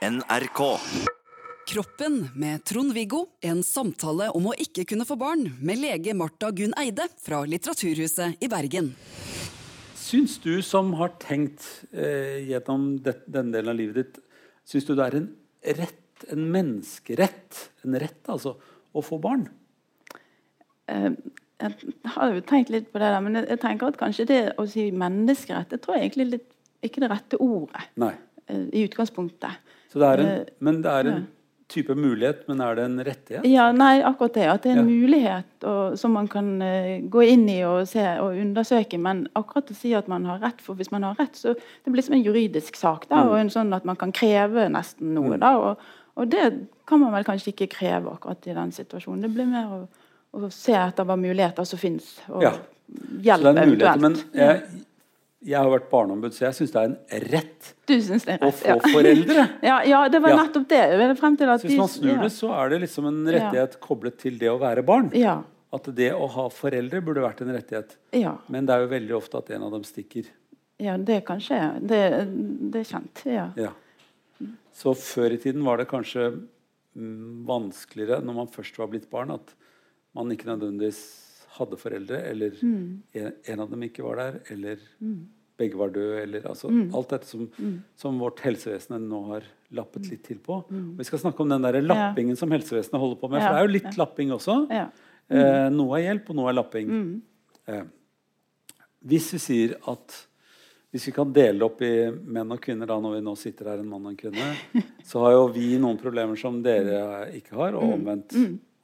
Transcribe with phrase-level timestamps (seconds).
[0.00, 0.80] NRK.
[1.68, 3.26] Kroppen med Trond-Viggo.
[3.44, 8.40] En samtale om å ikke kunne få barn med lege Marta Gunn Eide fra Litteraturhuset
[8.40, 8.94] i Bergen.
[10.00, 14.22] Syns du som har tenkt eh, gjennom det, denne delen av livet ditt,
[14.64, 15.26] syns du det er en
[15.82, 18.54] rett, en menneskerett, en rett altså,
[18.96, 19.44] å få barn?
[20.88, 21.10] Eh,
[21.60, 24.40] jeg har jo tenkt litt på det der, men jeg, jeg tenker at kanskje det
[24.56, 26.48] å si menneskerett, det tror jeg egentlig litt,
[26.88, 28.14] ikke det rette ordet Nei.
[28.48, 29.76] eh, i utgangspunktet.
[29.92, 31.26] Så det er en, Eh, men det er en
[31.70, 33.44] type mulighet, men er det en rettighet?
[33.46, 34.46] Ja, nei, akkurat det.
[34.50, 34.94] At det er en Ja.
[35.06, 38.98] mulighet og, som man kan uh, gå inn i og se og undersøke.
[38.98, 41.92] Men akkurat å si at man har rett, for hvis man har rett, så det
[41.94, 43.08] blir som en juridisk sak.
[43.08, 43.28] da, Mm.
[43.30, 45.38] Og en sånn at man kan kreve nesten noe.
[45.38, 45.78] da, og,
[46.16, 49.22] og det kan man vel kanskje ikke kreve akkurat i den situasjonen.
[49.22, 49.88] Det blir mer å,
[50.34, 52.52] å se etter hva muligheter som finnes, og Ja.
[53.22, 54.00] hjelp eventuelt.
[54.00, 54.62] men jeg,
[55.40, 56.96] jeg har vært barneombud, så jeg syns det er en
[57.30, 58.58] rett er å rett?
[58.60, 59.46] få foreldre.
[59.70, 60.82] Ja, ja, det var nettopp det.
[61.64, 64.84] Hvis man snur det, så er det liksom en rettighet koblet til det å være
[64.84, 65.08] barn.
[65.16, 65.38] Ja.
[65.72, 67.96] At det å ha foreldre burde vært en rettighet.
[68.16, 68.34] Ja.
[68.52, 70.28] Men det er jo veldig ofte at en av dem stikker.
[70.80, 71.60] ja, det kan skje.
[71.80, 72.02] Det,
[72.74, 73.24] det er kjent.
[73.28, 73.48] Ja.
[73.56, 73.72] Ja.
[74.76, 79.32] Så før i tiden var det kanskje mm, vanskeligere når man først var blitt barn,
[79.32, 79.56] at
[80.16, 81.00] man ikke nødvendigvis
[81.58, 83.02] hadde foreldre, eller Mm.
[83.14, 84.78] en, en av dem ikke var der, eller
[85.58, 86.94] begge var døde, eller altså Mm.
[86.94, 87.48] alt dette som,
[87.96, 89.42] som vårt helsevesen nå har
[89.72, 90.62] lappet litt til på.
[90.70, 90.96] Mm.
[90.98, 93.66] Vi skal snakke om den der lappingen som helsevesenet holder på med, for det er
[93.66, 94.56] jo litt lapping også.
[94.70, 94.86] Ja.
[95.30, 96.88] Eh, noe er hjelp, og noe er lapping.
[96.88, 97.22] Mm.
[97.68, 97.84] Eh,
[99.06, 100.26] hvis vi sier at
[100.92, 103.78] hvis vi kan dele opp i menn og kvinner, da når vi nå sitter her
[103.78, 104.48] en mann og en kvinne,
[105.06, 107.92] så har jo vi noen problemer som dere ikke har, og Mm.
[107.94, 108.34] omvendt.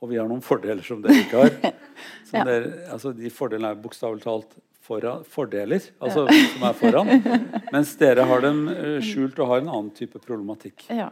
[0.07, 1.75] Og vi har noen fordeler som dere ikke har.
[2.27, 2.45] Som Ja.
[2.47, 4.55] dere, altså de fordelene er bokstavelig talt
[4.87, 7.11] foran, fordeler, altså som er foran.
[7.75, 10.85] Mens dere har dem eh, skjult og har en annen type problematikk.
[10.91, 11.09] ja.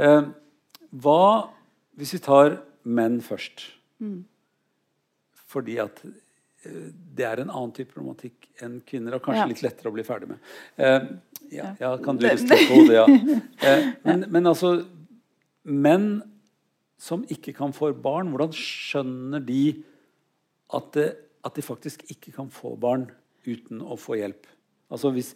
[0.00, 0.22] Eh,
[1.04, 1.48] hva
[1.96, 3.64] hvis vi tar menn først?
[4.00, 4.22] Mm.
[5.52, 9.48] Fordi at eh, det er en annen type problematikk enn kvinner, og kanskje Ja.
[9.52, 10.38] litt lettere å bli ferdig med.
[10.76, 11.08] Eh,
[11.58, 13.06] ja, ja, kan du Det- på hodet, ja.
[13.72, 14.82] Eh, men, men altså
[15.64, 16.22] Menn
[17.02, 19.64] som ikke kan få barn, hvordan skjønner de
[20.72, 21.08] at, det,
[21.42, 23.08] at de faktisk ikke kan få barn
[23.48, 24.46] uten å få hjelp?
[24.92, 25.32] Altså hvis,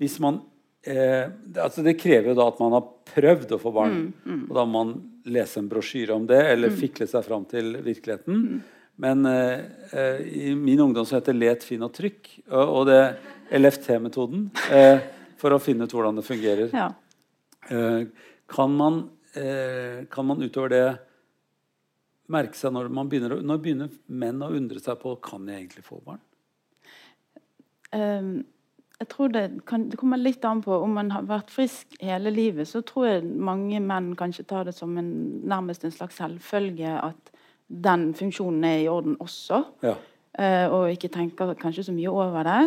[0.00, 0.40] hvis man
[0.86, 1.28] eh,
[1.60, 4.02] altså det krever jo da at man har prøvd å få barn.
[4.48, 4.94] Og da må man
[5.30, 8.62] lese en brosjyre om det, eller fikle seg fram til virkeligheten.
[9.00, 9.60] Men eh,
[9.96, 12.32] eh, i min ungdom så heter let, finn og trykk.
[12.48, 13.00] Og, og det
[13.60, 14.48] LFT-metoden.
[14.72, 15.04] Eh,
[15.40, 16.72] for å finne ut hvordan det fungerer.
[16.72, 16.90] ja.
[17.70, 18.02] Eh,
[18.50, 19.02] kan, man,
[19.38, 20.86] eh, kan man utover det
[22.30, 25.84] merke seg når man begynner Når begynner menn å undre seg på kan jeg egentlig
[25.86, 26.22] få barn?
[27.90, 28.42] Um,
[29.00, 32.30] jeg tror det, kan, det kommer litt an på om man har vært frisk hele
[32.34, 32.68] livet.
[32.68, 35.10] Så tror jeg mange menn kanskje tar det som en,
[35.48, 37.32] nærmest en slags selvfølge at
[37.70, 39.62] den funksjonen er i orden også.
[39.86, 39.96] Ja.
[40.36, 42.60] Uh, og ikke tenker kanskje så mye over det.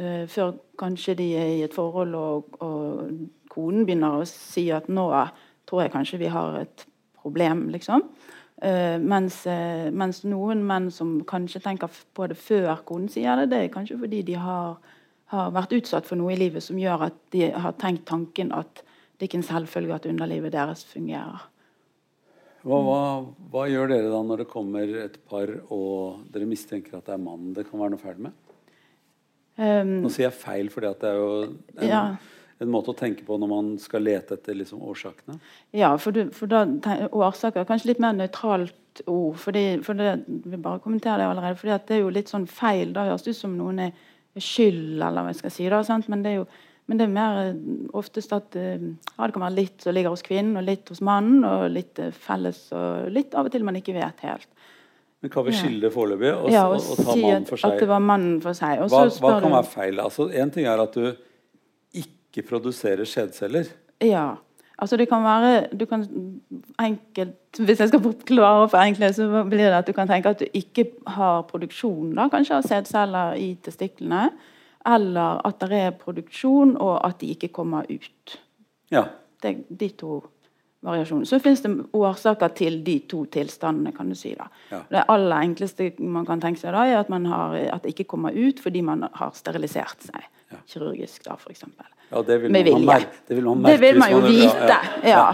[0.00, 3.12] Uh, før kanskje de er i et forhold og, og
[3.52, 5.06] konen begynner å si at nå
[5.68, 6.86] tror jeg kanskje vi har et
[7.20, 8.02] problem, liksom.
[8.64, 13.50] Eh, mens, uh, mens noen menn som kanskje tenker på det før konen sier det,
[13.52, 14.78] det er kanskje fordi de har,
[15.34, 18.80] har vært utsatt for noe i livet som gjør at de har tenkt tanken at
[19.18, 21.44] det ikke er en selvfølge at underlivet deres fungerer.
[22.64, 23.00] Hva, hva,
[23.52, 27.20] hva gjør dere da når det kommer et par og dere mistenker at det er
[27.20, 28.38] mannen det kan være noe feil med?
[29.60, 32.06] Um, Nå sier jeg feil, for det er jo en, Ja.
[32.62, 35.40] En måte å tenke på når man skal lete etter liksom, årsakene.
[35.74, 36.64] Ja, for, du, for da
[37.10, 39.38] årsaker er kanskje litt mer nøytralt ord.
[39.42, 42.46] Fordi, for det, vi bare kommenterer det allerede, fordi at det er jo litt sånn
[42.46, 42.92] feil.
[42.94, 43.96] Da høres det ut som noen er
[44.38, 45.66] skyld, eller hva jeg skal si.
[45.72, 46.06] da, sant?
[46.12, 46.46] Men det er jo
[46.84, 47.60] men det er mer eh,
[47.96, 51.00] oftest at eh, ja, det kan være litt som ligger hos kvinnen, og litt hos
[51.00, 54.50] mannen, og litt eh, felles, og litt av og til man ikke vet helt.
[55.24, 55.62] Men kan vi Ja.
[55.62, 58.34] skille det foreløpig og, Ja, og, og og ta si mannen at, det var mannen
[58.44, 58.82] for seg.
[58.84, 60.02] Og Hva, så hva kan være feil?
[60.04, 61.14] Altså, en ting er at du
[62.34, 63.70] ikke produserer skjedceller.
[64.02, 64.34] Ja.
[64.78, 66.02] Altså det kan være du kan
[66.82, 70.40] enkelt, Hvis jeg skal klare for enkle, så blir det at du kan tenke at
[70.40, 74.30] du ikke har produksjon da, kanskje av sædceller i testiklene.
[74.86, 78.40] Eller at det er produksjon, og at de ikke kommer ut.
[78.90, 79.04] Ja.
[79.42, 80.18] Det er de to
[80.84, 81.26] variasjonene.
[81.26, 83.92] Så finnes det årsaker til de to tilstandene.
[83.92, 84.48] kan du si da.
[84.70, 84.80] Ja.
[84.90, 88.04] Det aller enkleste man kan tenke seg da, er at, man har, at det ikke
[88.04, 90.28] kommer ut fordi man har sterilisert seg.
[90.54, 90.60] Ja.
[90.70, 91.64] Kirurgisk, da, f.eks.
[92.10, 92.98] ja, det vil Med vilje.
[93.28, 93.72] det vil man merke.
[93.74, 94.68] Det vil man jo man vite.
[94.68, 94.80] ja,
[95.10, 95.24] Ja,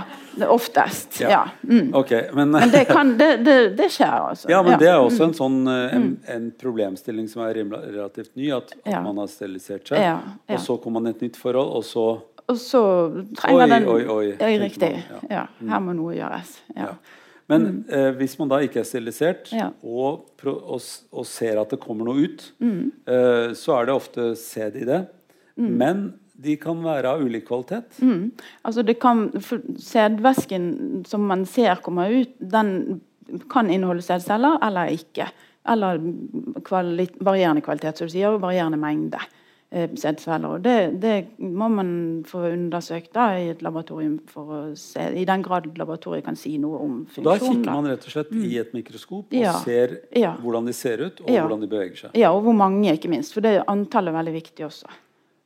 [0.40, 0.46] ja.
[0.49, 1.20] oftest.
[1.20, 1.28] Ja.
[1.31, 1.43] Ja.
[1.69, 1.90] Mm.
[1.94, 4.49] Ok, men, Men det, kan, det, det, det skjer, altså.
[4.50, 5.28] ja, men det er også Mm.
[5.28, 8.50] en sånn eh, en, en problemstilling som er relativt ny.
[8.56, 9.00] At, at Ja.
[9.02, 10.19] man har sterilisert seg, Ja,
[10.49, 10.55] ja.
[10.55, 12.08] og så kommer man i et nytt forhold, og så
[12.50, 12.81] og så
[13.38, 15.05] trenger Oi, den oi, oi, Ja, riktig.
[15.12, 15.44] man, Ja.
[15.69, 16.56] Her må noe gjøres.
[16.75, 16.88] Ja.
[17.50, 19.69] Men eh, hvis man da ikke er sterilisert, Ja.
[19.82, 20.81] og, og,
[21.12, 22.93] og ser at det kommer noe ut, Mm.
[23.06, 25.02] eh, så er det ofte sæd i det.
[25.61, 27.99] Men de kan være av ulik kvalitet.
[28.00, 28.31] Mm.
[28.64, 29.26] Altså det kan,
[29.76, 33.00] Sædvæsken som man ser kommer ut, den
[33.53, 35.26] kan inneholde sædceller eller ikke.
[35.69, 36.00] Eller
[36.64, 39.20] kvali varierende kvalitet, som du sier, og varierende mengde
[39.70, 45.43] det, det må man få undersøkt da, i et laboratorium for å se, i den
[45.43, 47.25] grad laboratoriet kan si noe om funksjonen.
[47.25, 49.43] da kikker man rett og slett i et mikroskop og Mm.
[49.43, 49.52] Ja.
[49.62, 50.37] ser Ja.
[50.43, 51.46] hvordan de ser ut, og Ja.
[51.46, 52.11] hvordan de beveger seg.
[52.14, 53.32] Ja, og hvor mange, ikke minst.
[53.32, 54.87] For det antallet er veldig viktig også.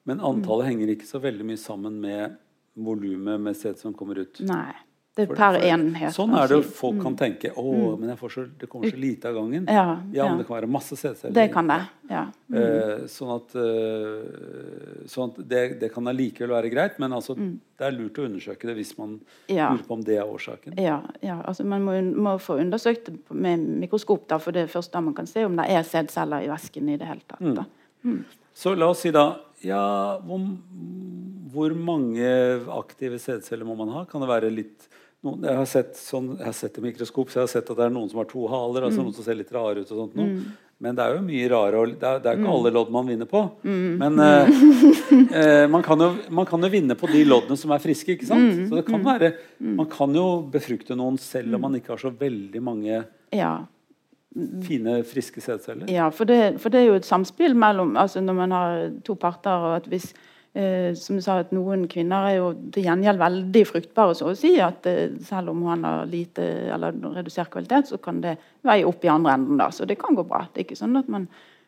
[0.06, 2.36] Men antallet henger ikke så veldig mye sammen med
[2.76, 4.40] volumet med sæd som kommer ut.
[4.40, 4.72] Nei.
[5.14, 6.10] Det er per enhet.
[6.10, 7.52] Sånn er det jo folk kan tenke.
[7.54, 7.64] Å,
[8.00, 9.68] men jeg får så, det kommer så lite av gangen.
[9.70, 11.34] Ja, Ja, men det kan være masse sædceller.
[11.36, 11.76] Det kan det.
[12.10, 12.24] Ja.
[12.50, 17.86] Eh, sånn at, eh, sånn at det, det kan allikevel være greit, men altså, det
[17.86, 19.54] er lurt å undersøke det hvis man Mm.
[19.54, 19.68] Ja.
[19.70, 20.74] lurer på om det er årsaken.
[20.82, 24.72] Ja, ja altså man må, må få undersøkt det med mikroskop, da, for det er
[24.72, 27.40] først da man kan se om det er sædceller i væsken i det hele tatt.
[27.40, 27.54] Mm.
[27.54, 27.64] Da.
[28.54, 30.42] Så la oss si da ja, hvor,
[31.54, 32.26] hvor mange
[32.74, 34.04] aktive sædceller må man ha?
[34.10, 34.88] Kan det være litt
[35.24, 37.78] noen, jeg, har sett sånn, jeg har sett i mikroskop, så jeg har sett at
[37.80, 39.08] det er noen som har to haler, altså Mm.
[39.08, 40.44] noen som ser litt rare ut og sånt noe.
[40.84, 43.06] Men det er jo mye rare og Det er, det er ikke alle lodd man
[43.06, 43.40] vinner på.
[43.64, 43.98] Mm.
[43.98, 44.48] Men eh,
[45.40, 48.26] eh, man, kan jo, man kan jo vinne på de loddene som er friske, ikke
[48.26, 48.50] sant?
[48.58, 48.66] Mm.
[48.68, 52.10] Så det kan være Man kan jo befrukte noen selv om man ikke har så
[52.10, 53.54] veldig mange Ja,
[54.66, 55.86] fine, friske sædceller.
[55.90, 59.14] ja for, det, for det er jo et samspill mellom altså Når man har to
[59.14, 60.10] parter, og at hvis
[60.94, 64.52] som du sa, at Noen kvinner er jo til gjengjeld veldig fruktbare, så å si.
[64.62, 69.02] at eh, Selv om han har lite eller redusert kvalitet, så kan det veie opp
[69.04, 69.56] i andre enden.
[69.58, 70.46] da, Så det kan gå bra.
[70.54, 71.26] Det er ikke sånn at man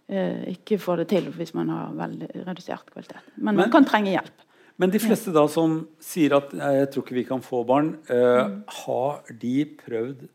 [0.09, 3.23] eh, ikke får det til hvis man har veldig redusert kvalitet.
[3.37, 4.45] Men, Men- man kan trenge hjelp.
[4.79, 8.45] Men de fleste da som sier at 'jeg tror ikke vi kan få barn', eh,
[8.47, 8.65] Mm.
[8.69, 10.29] har de prøvd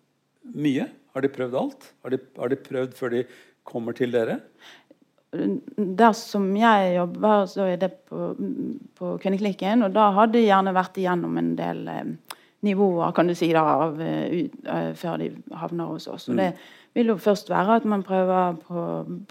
[0.56, 0.89] mye?
[1.13, 1.94] Har de prøvd alt?
[2.04, 3.25] Har de, har de prøvd før de
[3.63, 4.42] kommer til dere?
[5.31, 8.33] Der som jeg jobber, så er det på,
[9.00, 9.86] på kvinneklinikken.
[9.88, 12.36] Og da har det gjerne vært igjennom en del eh,
[12.68, 16.28] nivåer kan du si da, av, uh, før de havner hos oss.
[16.30, 16.51] Og det
[16.94, 18.81] vil jo først være at man prøver på,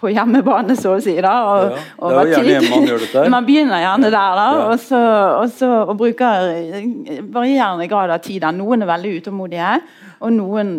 [0.00, 1.14] på hjemmebane, så å si.
[1.20, 3.24] da, og, Ja, det er jo gjerne hjemme man gjør dette.
[3.36, 4.64] Man begynner gjerne der, da, Ja.
[4.70, 5.02] og, så,
[5.36, 8.40] og, så, og bruker eh, varierende grad av tid.
[8.42, 8.56] der.
[8.56, 9.76] Noen er veldig utålmodige,
[10.20, 10.72] og noen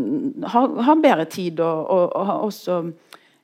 [0.43, 2.81] har, har bedre tid og, og, også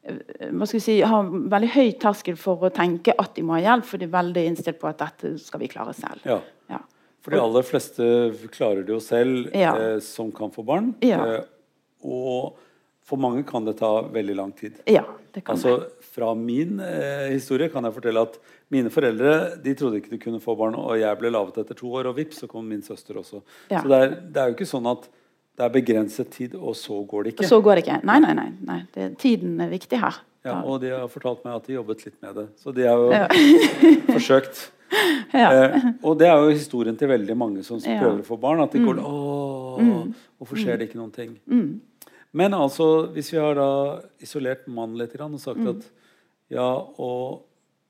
[0.07, 3.63] hva skal jeg si, har veldig høy terskel for å tenke at de må ha
[3.65, 6.23] hjelp, for de er veldig innstilt på at dette skal vi klare selv.
[6.27, 6.39] Ja.
[6.71, 6.79] Ja.
[7.23, 8.05] For de aller fleste
[8.53, 9.75] klarer det jo selv, Ja.
[9.75, 10.93] eh, som kan få barn.
[11.03, 11.19] Ja.
[11.25, 11.43] Eh,
[12.07, 12.55] og
[13.07, 14.79] for mange kan det ta veldig lang tid.
[14.87, 18.39] Ja, det kan Altså, Fra min eh, historie kan jeg fortelle at
[18.71, 21.87] mine foreldre de trodde ikke de kunne få barn, og jeg ble laget etter to
[21.93, 23.41] år, og vips, så kom min søster også.
[23.69, 23.81] Ja.
[23.81, 25.07] Så det er, det er jo ikke sånn at
[25.57, 27.43] det er begrenset tid, og så går det ikke.
[27.45, 27.99] Og Så går det ikke.
[28.05, 28.49] Nei, nei, nei.
[28.61, 28.79] nei.
[28.93, 30.19] Det, tiden er viktig her.
[30.45, 32.47] Ja, og de har fortalt meg at de jobbet litt med det.
[32.61, 33.27] Så de har jo Ja.
[34.15, 34.67] forsøkt.
[35.35, 35.49] Ja.
[35.51, 37.97] Eh, og det er jo historien til veldig mange som Ja.
[37.97, 37.99] Mm.
[37.99, 38.61] prøver å få barn.
[38.63, 40.07] At de går Åh,
[40.39, 41.33] hvorfor skjer det ikke noen ting?
[42.31, 43.67] Men altså, hvis vi har da
[44.23, 45.67] isolert mannen litt og sagt Mm.
[45.73, 45.89] at
[46.49, 46.69] ja,
[46.99, 47.41] og,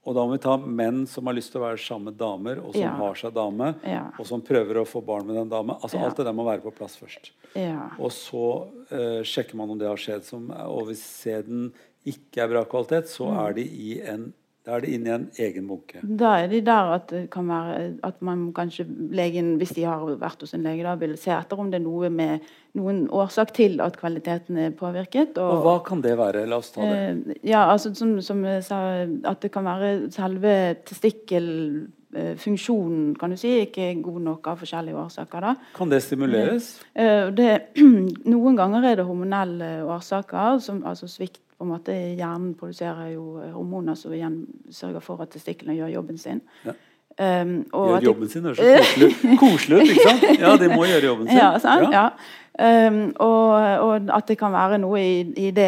[0.08, 2.62] og da må vi ta menn som har lyst til å være sammen med damer,
[2.64, 2.94] og som Ja.
[2.96, 4.06] har seg dame, Ja.
[4.18, 5.76] og som prøver å få barn med den dame.
[5.84, 6.06] Altså Ja.
[6.08, 7.32] Alt det der må være på plass først.
[7.56, 7.90] Ja.
[8.00, 11.74] Og så uh, sjekker man om det har skjedd som Og hvis sæden
[12.06, 13.38] ikke er bra kvalitet, så Mm.
[13.50, 14.34] er de i en
[14.68, 16.02] da er de inne i en egen bunke.
[16.04, 18.84] Da er de der at det kan være at man kanskje
[19.16, 21.86] legen, hvis de har vært hos en lege, da vil se etter om det er
[21.86, 22.40] noe med
[22.76, 25.38] noen årsak til at kvaliteten er påvirket.
[25.40, 26.44] Og hva kan det være?
[26.52, 26.98] La oss ta det.
[27.00, 27.16] Eh,
[27.54, 33.56] ja, altså som, som jeg sa, at det kan være selve testikkelfunksjonen, kan du si,
[33.66, 35.40] ikke god nok av forskjellige årsaker.
[35.48, 35.52] da.
[35.80, 36.66] Kan det stimuleres?
[36.94, 37.52] Eh, Det,
[38.36, 43.40] noen ganger er det hormonelle årsaker, som, altså svikt på en måte Hjernen produserer jo
[43.54, 46.42] hormoner som igjen sørger for at testiklene gjør jobben sin.
[46.66, 46.74] Ja.
[47.18, 48.44] Um, Gjør jobben sin.
[48.46, 50.26] Det høres så koselig koselig ut, ikke sant?
[50.40, 51.38] Ja, de må gjøre jobben sin.
[51.40, 51.88] Ja, sant?
[51.94, 52.12] ja.
[52.58, 53.50] Um, og,
[53.86, 55.68] og at det kan være noe i, i det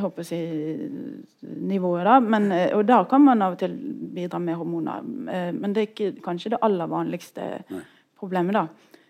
[0.00, 0.88] håper jeg,
[1.42, 2.04] nivået.
[2.08, 3.76] da, men, eh, Og da kan man av og til
[4.16, 5.04] bidra med hormoner.
[5.32, 7.62] Eh, Men det er ikke kanskje det aller vanligste
[8.18, 8.52] problemet.
[8.54, 8.66] da.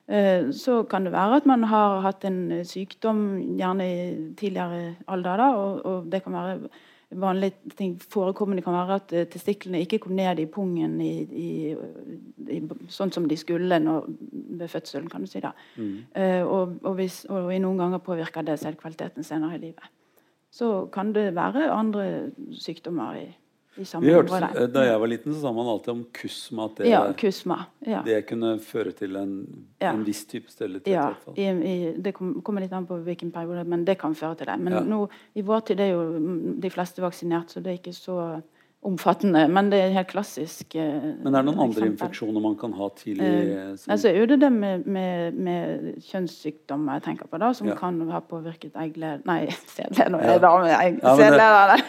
[0.09, 4.97] Eh, Så kan det være at man har hatt en eh, sykdom gjerne i tidligere
[5.09, 5.37] alder.
[5.37, 6.69] da, og, og det kan være
[7.11, 11.75] vanlige ting forekommende kan være at eh, testiklene ikke kom ned i pungen i, i,
[12.51, 14.07] i, sånn som de skulle når,
[14.59, 15.41] ved fødselen, kan du si.
[15.41, 15.53] da.
[16.15, 19.91] Eh, og, og, hvis, og i noen ganger påvirker det selvkvaliteten senere i livet.
[20.51, 23.46] Så kan det være andre sykdommer i Vi
[23.77, 27.13] hørte, eh, da jeg var liten, så sa man alltid om kusma at det, Ja,
[27.13, 27.67] kusma.
[27.87, 28.03] Ja.
[28.03, 29.93] det kunne føre til en, Ja.
[29.93, 30.87] en viss type sterilitet.
[30.93, 34.37] Ja, i i, det kom- kommer litt an på hvilken periode, men det kan føre
[34.39, 34.59] til det.
[34.59, 37.95] Men nå, i vår tid er jo mm, de fleste vaksinert, så det er ikke
[37.95, 38.43] så
[38.87, 39.43] omfattende.
[39.51, 40.75] Men det er helt klassisk.
[40.79, 43.27] eh, Men er det noen andre infeksjoner man kan ha tidlig?
[43.27, 47.69] Eh, som- altså er det det med, med, med kjønnssykdommer jeg tenker på, da, som
[47.69, 47.75] Ja.
[47.75, 49.27] kan ha påvirket eggled...
[49.27, 50.71] Nei, sædled nå er dame.
[50.79, 51.83] Egg, Ja, det-.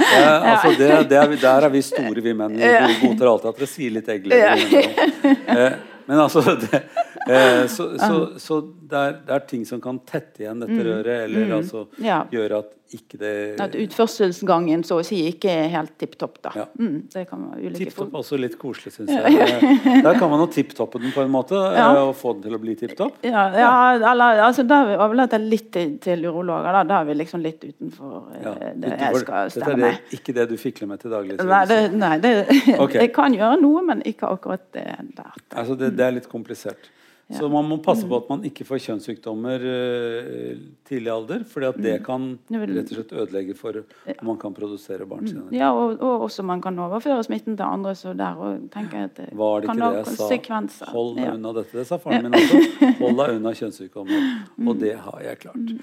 [0.00, 2.56] Ja, altså det, det er, der er vi store, vi menn.
[2.56, 2.88] Vi Ja.
[3.02, 4.66] godtar alltid at dere sier litt eggleder.
[4.72, 5.66] Ja.
[5.66, 5.72] Eh,
[6.08, 6.80] men altså det,
[7.28, 11.26] eh, Så, så, så det, er, det er ting som kan tette igjen dette røret,
[11.28, 12.04] eller altså Mm.
[12.06, 12.24] Ja.
[12.32, 13.32] gjøre at ikke det
[13.62, 16.50] At utførselsgangen så å si ikke er helt tipp topp, da.
[16.58, 16.64] Ja.
[16.80, 19.36] Mm, det kan være ulike Tipp topp er også litt koselig, syns jeg.
[19.90, 21.86] Eh, Der kan man jo tipptoppe den på en måte, Ja.
[21.94, 23.18] eh, og få den til å bli tipp topp.
[23.26, 23.72] Ja, ja
[24.12, 26.70] eller altså, da overlater jeg litt til, til urologer.
[26.80, 26.82] Da.
[26.90, 29.98] da er vi liksom litt utenfor eh, Ja, det utenfor- jeg skal Dette stemme er
[30.00, 31.38] det, ikke det du fikler med til daglig?
[31.46, 32.34] Nei, det, nei det,
[32.78, 33.00] okay.
[33.06, 35.36] jeg kan gjøre noe, men ikke akkurat det der.
[35.54, 36.90] Altså det, det er litt komplisert.
[37.30, 40.56] Så man må passe på at man ikke får kjønnssykdommer eh,
[40.88, 45.06] tidlig alder, fordi at det kan rett og slett ødelegge for om man kan produsere
[45.06, 45.52] barn senere.
[45.54, 49.14] Ja, og, og også man kan overføre smitten til andre, så der og tenker at
[49.20, 49.96] det Var det kan ikke det
[50.40, 50.90] jeg sa?
[50.90, 51.34] Hold deg Ja.
[51.38, 51.78] unna dette.
[51.78, 52.92] Det sa faren min også.
[52.98, 54.28] Hold deg unna kjønnssykdommer.
[54.66, 55.64] Og det har jeg klart.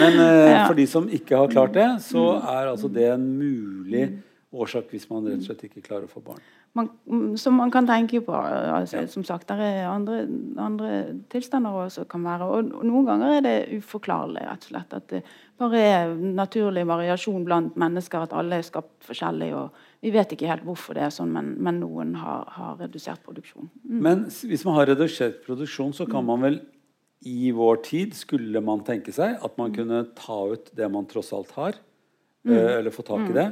[0.00, 0.66] Men uh, Ja.
[0.66, 4.08] for de som ikke har klart det, så er altså det en mulig
[4.54, 6.42] årsak hvis man rett og slett ikke klarer å få barn.
[6.74, 8.34] Man, mm, som man kan tenke på.
[8.34, 9.06] Altså, Ja.
[9.10, 10.26] Som sagt, det er andre,
[10.58, 10.90] andre
[11.30, 12.48] tilstander også kan være.
[12.50, 14.94] Og noen ganger er det uforklarlig, rett og slett.
[14.94, 15.22] At det
[15.58, 19.52] bare er naturlig variasjon blant mennesker, at alle er skapt forskjellig.
[19.54, 19.70] og
[20.02, 23.70] Vi vet ikke helt hvorfor det er sånn, men, men noen har, har redusert produksjon.
[23.84, 26.60] Men hvis man har redusert produksjon, så kan man vel
[27.24, 31.32] i vår tid skulle man tenke seg at man kunne ta ut det man tross
[31.32, 31.78] alt har,
[32.48, 33.46] eh, eller få tak i det,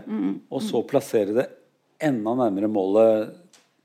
[0.50, 1.46] og så plassere det
[2.02, 3.34] enda nærmere målet,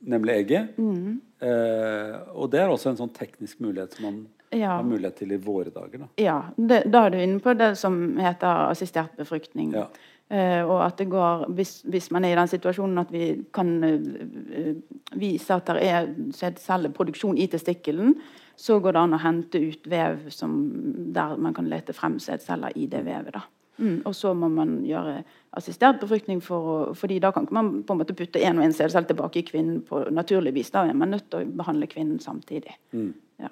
[0.07, 0.73] nemlig egget.
[0.77, 4.17] Eh, og det er også en sånn teknisk mulighet som man
[4.53, 4.77] Ja.
[4.77, 5.99] har mulighet til i våre dager.
[5.99, 6.07] Da.
[6.17, 9.73] Ja, det, da er du inne på det som heter assistert befruktning.
[9.75, 9.87] Ja.
[10.29, 13.69] Eh, og at det går, hvis, hvis man er i den situasjonen at vi kan
[13.83, 14.73] eh,
[15.15, 18.15] vise at det er sædcelleproduksjon i testikkelen,
[18.57, 20.55] så går det an å hente ut vev som,
[21.13, 23.33] der man kan lete frem sædceller i det vevet.
[23.37, 23.43] da.
[23.77, 25.19] Mm, og så må man gjøre
[25.57, 28.65] assistert befruktning, for å, fordi da kan ikke man på en måte putte en og
[28.65, 30.71] en sædcelle tilbake i kvinnen på naturlig vis.
[30.73, 32.73] Da er man nødt til å behandle kvinnen samtidig.
[33.41, 33.51] Ja.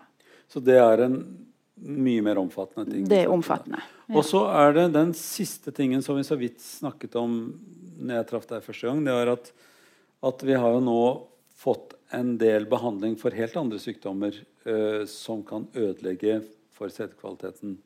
[0.51, 1.19] Så det er en
[1.75, 3.07] mye mer omfattende ting.
[3.09, 3.81] Det er omfattende.
[4.07, 4.17] Ja.
[4.17, 7.39] Og så er det den siste tingen som vi så vidt snakket om
[7.95, 9.51] når jeg traff deg første gang, det er at,
[10.25, 11.01] at vi har jo nå
[11.55, 14.35] fått en del behandling for helt andre sykdommer
[14.67, 16.41] uh, som kan ødelegge
[16.75, 17.77] for sædkvaliteten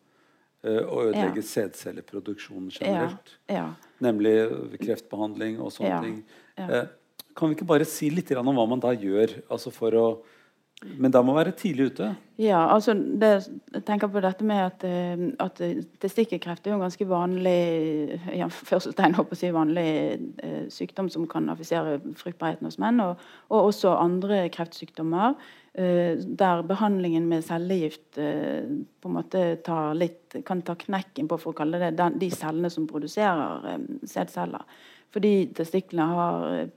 [0.64, 1.42] og ødelegge Ja.
[1.42, 3.38] sædcelleproduksjonen generelt.
[3.50, 3.70] ja.
[4.02, 4.34] Nemlig
[4.82, 6.02] kreftbehandling og sånne Ja.
[6.02, 6.26] ting.
[6.58, 6.82] Ja.
[6.82, 6.88] Eh,
[7.36, 9.42] kan vi ikke bare si litt om hva man da gjør?
[9.50, 10.20] Altså for å,
[10.80, 12.14] men da må være tidlig ute.
[12.40, 13.30] Ja, altså det,
[13.74, 15.60] jeg tenker på dette med at, eh, at
[16.00, 19.90] testikkelkreft er jo en ganske vanlig ja, førsteltegn, si, vanlig
[20.40, 23.20] eh, sykdom som kan affisere fruktbarheten hos menn, og,
[23.52, 25.36] og også andre kreftsykdommer.
[25.74, 28.64] eh, der behandlingen med cellegift eh,
[29.02, 29.44] på en måte
[30.00, 33.84] litt, kan ta knekken på for å kalle det den, de cellene som produserer eh,
[34.08, 34.64] sædceller.
[35.14, 36.68] Fordi testiklene har eh,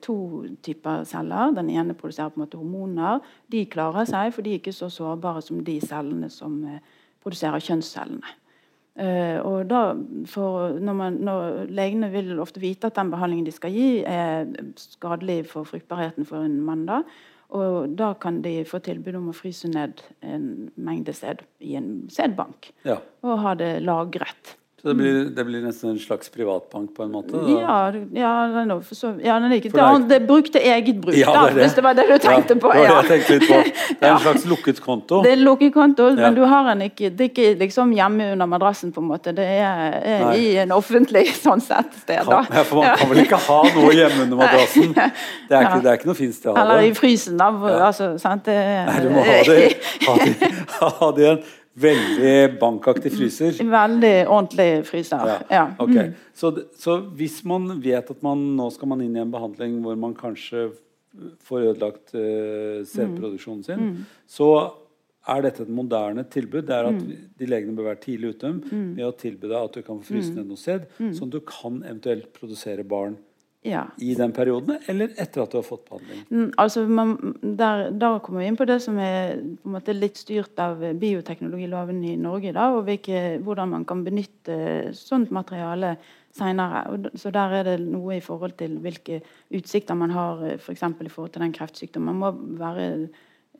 [0.00, 1.52] to typer celler.
[1.56, 3.20] Den ene produserer på en måte hormoner.
[3.50, 6.78] De klarer seg, for de er ikke så sårbare som de cellene som eh,
[7.24, 8.34] produserer kjønnscellene.
[8.94, 13.74] Eh, og da, når, man, når Legene vil ofte vite at den behandlingen de skal
[13.74, 14.46] gi, er
[14.78, 16.86] skadelig for fruktbarheten for en mann.
[16.86, 17.00] da,
[17.54, 22.06] og Da kan de få tilbud om å fryse ned en mengde sæd i en
[22.08, 23.00] sædbank Ja.
[23.22, 24.54] og ha det lagret.
[24.84, 27.38] Så det blir, det blir nesten en slags privatbank på en måte?
[27.48, 28.32] Ja, ja,
[28.84, 31.74] for så, ja, ikke det er- det brukt til eget bruk, Ja, det da, hvis
[31.74, 32.68] det var det du tenkte på.
[32.74, 33.00] Det Ja.
[33.00, 33.62] det jeg litt på.
[34.00, 35.22] Det er en slags lukket konto.
[35.22, 38.46] Det er lukket konto, men du har den ikke, det er ikke liksom hjemme under
[38.46, 39.32] madrassen, på en måte.
[39.32, 42.20] Det er, er i en offentlig sånn sett sted.
[42.28, 44.92] Kan, man kan vel ikke ha noe hjemme under madrassen?
[44.92, 47.48] Det er ikke, det er ikke noe fint sted å ha Eller i frysen, da.
[47.88, 48.44] Altså, sant?
[48.44, 48.60] Det,
[48.92, 50.54] Nei, du må ha det, ha det,
[51.00, 51.42] ha det i en
[51.76, 53.56] veldig bankaktig fryser.
[53.80, 55.26] Veldig ordentlig fryser.
[55.26, 55.64] Ja, Ja.
[55.78, 56.08] Okay.
[56.08, 56.14] Mm.
[56.34, 59.96] Så, så hvis man vet at man nå skal man inn i en behandling hvor
[59.98, 60.68] man kanskje
[61.46, 64.06] får ødelagt uh, sædproduksjonen sin, Mm.
[64.26, 64.48] så
[65.28, 66.66] er dette et moderne tilbud.
[66.66, 67.12] Det er at Mm.
[67.38, 70.30] de legene bør være tidlig ute med å tilby deg at du kan få fryse
[70.30, 70.36] Mm.
[70.36, 73.16] ned noe sæd, sånn at du kan eventuelt produsere barn
[73.64, 73.82] ja.
[73.98, 76.24] i den perioden, eller etter at du har fått behandling.
[76.28, 80.60] Mm, Altså, man, der, da kommer vi inn på det som er måte litt styrt
[80.60, 82.52] av bioteknologiloven i Norge.
[82.56, 84.58] Da, og hvilke, hvordan man kan benytte
[84.96, 85.96] sånt materiale
[86.34, 86.84] senere.
[87.16, 89.20] Så der er det noe i forhold til hvilke
[89.54, 90.84] utsikter man har f.eks.
[90.84, 92.18] For i forhold til den kreftsykdommen.
[92.18, 92.88] Man må være,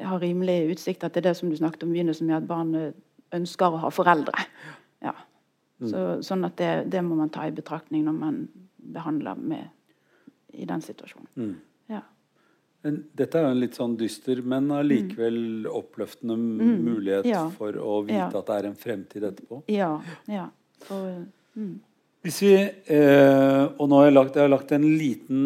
[0.04, 2.98] ha rimelige utsikter til det som du snakket om i begynnelsen, med at barnet
[3.34, 4.46] ønsker å ha foreldre.
[5.04, 5.14] Ja.
[5.80, 5.88] Mm.
[5.90, 8.36] Så, sånn at det, det, må man ta i betraktning når man
[8.94, 9.72] behandler med
[10.56, 11.30] i den situasjonen.
[11.36, 11.54] Mm.
[11.92, 12.02] Ja.
[12.84, 15.70] Dette er jo en litt sånn dyster, men allikevel mm.
[15.72, 16.74] oppløftende mm.
[16.84, 17.46] mulighet ja.
[17.54, 18.28] for å vite ja.
[18.28, 19.62] at det er en fremtid etterpå.
[19.72, 19.94] Ja.
[20.28, 20.48] ja.
[20.84, 21.22] For,
[21.56, 21.74] mm.
[22.24, 25.40] Hvis vi, eh, og nå har jeg, lagt, jeg har lagt en liten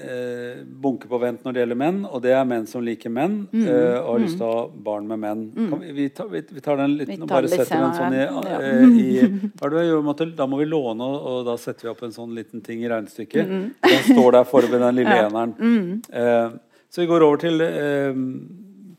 [0.00, 3.34] eh, bunke på vent når det gjelder menn, og det er menn som liker menn
[3.50, 4.22] mm, eh, og har mm.
[4.24, 5.42] lyst til å ha barn med menn.
[5.52, 5.74] Mm.
[5.82, 8.60] Vi, vi, tar, vi, vi, tar, den litt og bare setter den sånn i, ja.
[8.64, 12.32] Eh, i måte, Da må vi låne, og, og, da setter vi opp en sånn
[12.38, 13.52] liten ting i regnestykket.
[13.52, 13.66] Mm.
[13.84, 15.26] Den står der for den lille ja.
[15.28, 15.52] eneren.
[15.60, 16.00] Mm.
[16.16, 16.56] Eh,
[16.88, 18.22] så vi går over til, eh,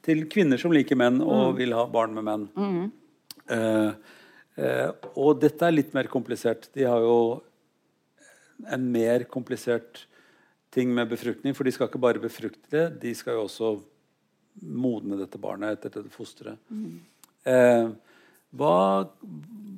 [0.06, 1.58] til, kvinner som liker menn og mm.
[1.64, 2.46] vil ha barn med menn.
[2.54, 2.86] Mm.
[3.58, 4.14] Eh,
[4.58, 6.70] og dette er litt mer komplisert.
[6.74, 7.18] De har jo
[8.74, 10.08] en mer komplisert
[10.74, 13.76] ting med befruktning, for de skal ikke bare befrukte det, de skal jo også
[14.66, 16.58] modne dette barnet etter dette fosteret.
[17.48, 17.90] Eh,
[18.58, 18.78] hva,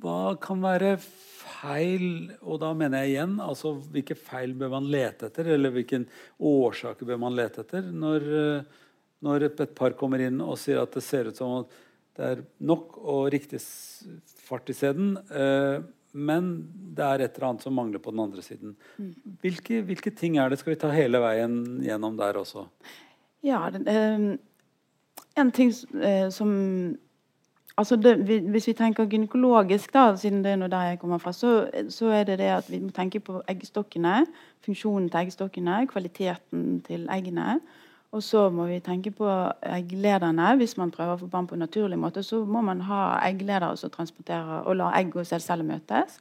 [0.02, 5.30] hva, kan være feil, og da mener jeg igjen altså hvilke feil bør man lete
[5.30, 6.04] etter, eller hvilke
[6.40, 8.82] årsaker bør man lete etter når, eh,
[9.26, 11.80] når et par kommer inn og sier at det ser ut som at
[12.20, 13.62] det er nok og riktig
[14.50, 15.16] fart i sæden.
[15.30, 15.80] Eh,
[16.12, 16.50] men
[16.98, 18.76] det er et eller annet som mangler på den andre siden.
[18.98, 19.14] Mm.
[19.42, 20.60] Hvilke, hvilke, ting er det?
[20.60, 22.66] Skal vi ta hele veien gjennom der også?
[23.46, 24.38] Ja, eh,
[25.38, 25.72] En ting
[26.04, 26.98] eh, som
[27.78, 28.18] altså det,
[28.52, 32.24] Hvis vi tenker gynekologisk, da, siden det er der jeg kommer fra, så, så, er
[32.24, 34.26] det det at vi må tenke på eggstokkene.
[34.66, 37.60] Funksjonen til eggstokkene, kvaliteten til eggene.
[38.12, 39.30] Og så må vi tenke på
[39.62, 40.56] egglederne.
[40.58, 43.76] Hvis man prøver å få barn på en naturlig måte, så må man ha eggledere
[43.78, 46.18] som transporterer og la egg og sædceller møtes.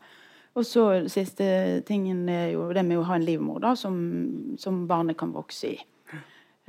[0.58, 1.46] Og så siste
[1.88, 3.96] tingen er jo det med å ha en livmor da, som,
[4.60, 5.78] som barnet kan vokse i.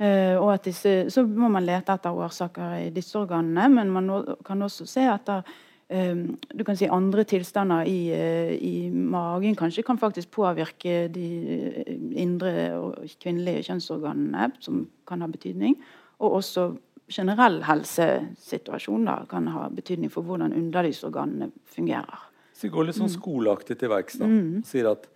[0.00, 4.62] Uh, og disse, så må man lete etter årsaker i disse organene, men man kan
[4.64, 5.44] også se etter
[5.90, 11.26] du kan si andre tilstander i, eh, i, magen kanskje kan faktisk påvirke de
[11.58, 15.74] eh, indre og kvinnelige kjønnsorganene, som kan ha betydning.
[16.20, 16.68] Og også
[17.10, 22.28] generell helsesituasjon da, kan ha betydning for hvordan underlivsorganene fungerer.
[22.54, 23.16] Så vi går litt sånn mm.
[23.16, 24.20] skoleaktig til verks.
[24.22, 24.60] Mm.
[24.68, 25.10] Sier at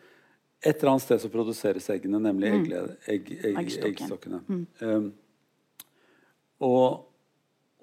[0.65, 2.69] et eller annet sted så produseres eggene, nemlig mm.
[3.15, 4.43] egg, egg, eggstokkene.
[4.49, 4.65] Mm.
[4.83, 5.11] Um,
[6.65, 7.14] og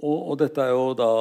[0.02, 1.12] og, og, dette er jo da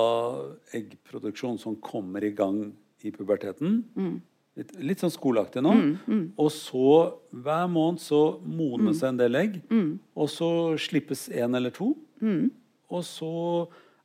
[0.77, 2.71] eggproduksjon som kommer i gang
[3.05, 3.81] i puberteten.
[3.97, 4.19] Mm.
[4.61, 5.73] Litt, litt, sånn skoleaktig nå.
[5.77, 6.23] Mm, mm.
[6.41, 6.95] Og så
[7.31, 9.09] hver måned så modnes mm.
[9.09, 9.59] en del egg.
[9.73, 9.91] Mm.
[10.17, 11.93] Og så slippes én eller to.
[12.25, 12.49] Mm.
[12.91, 13.35] Og så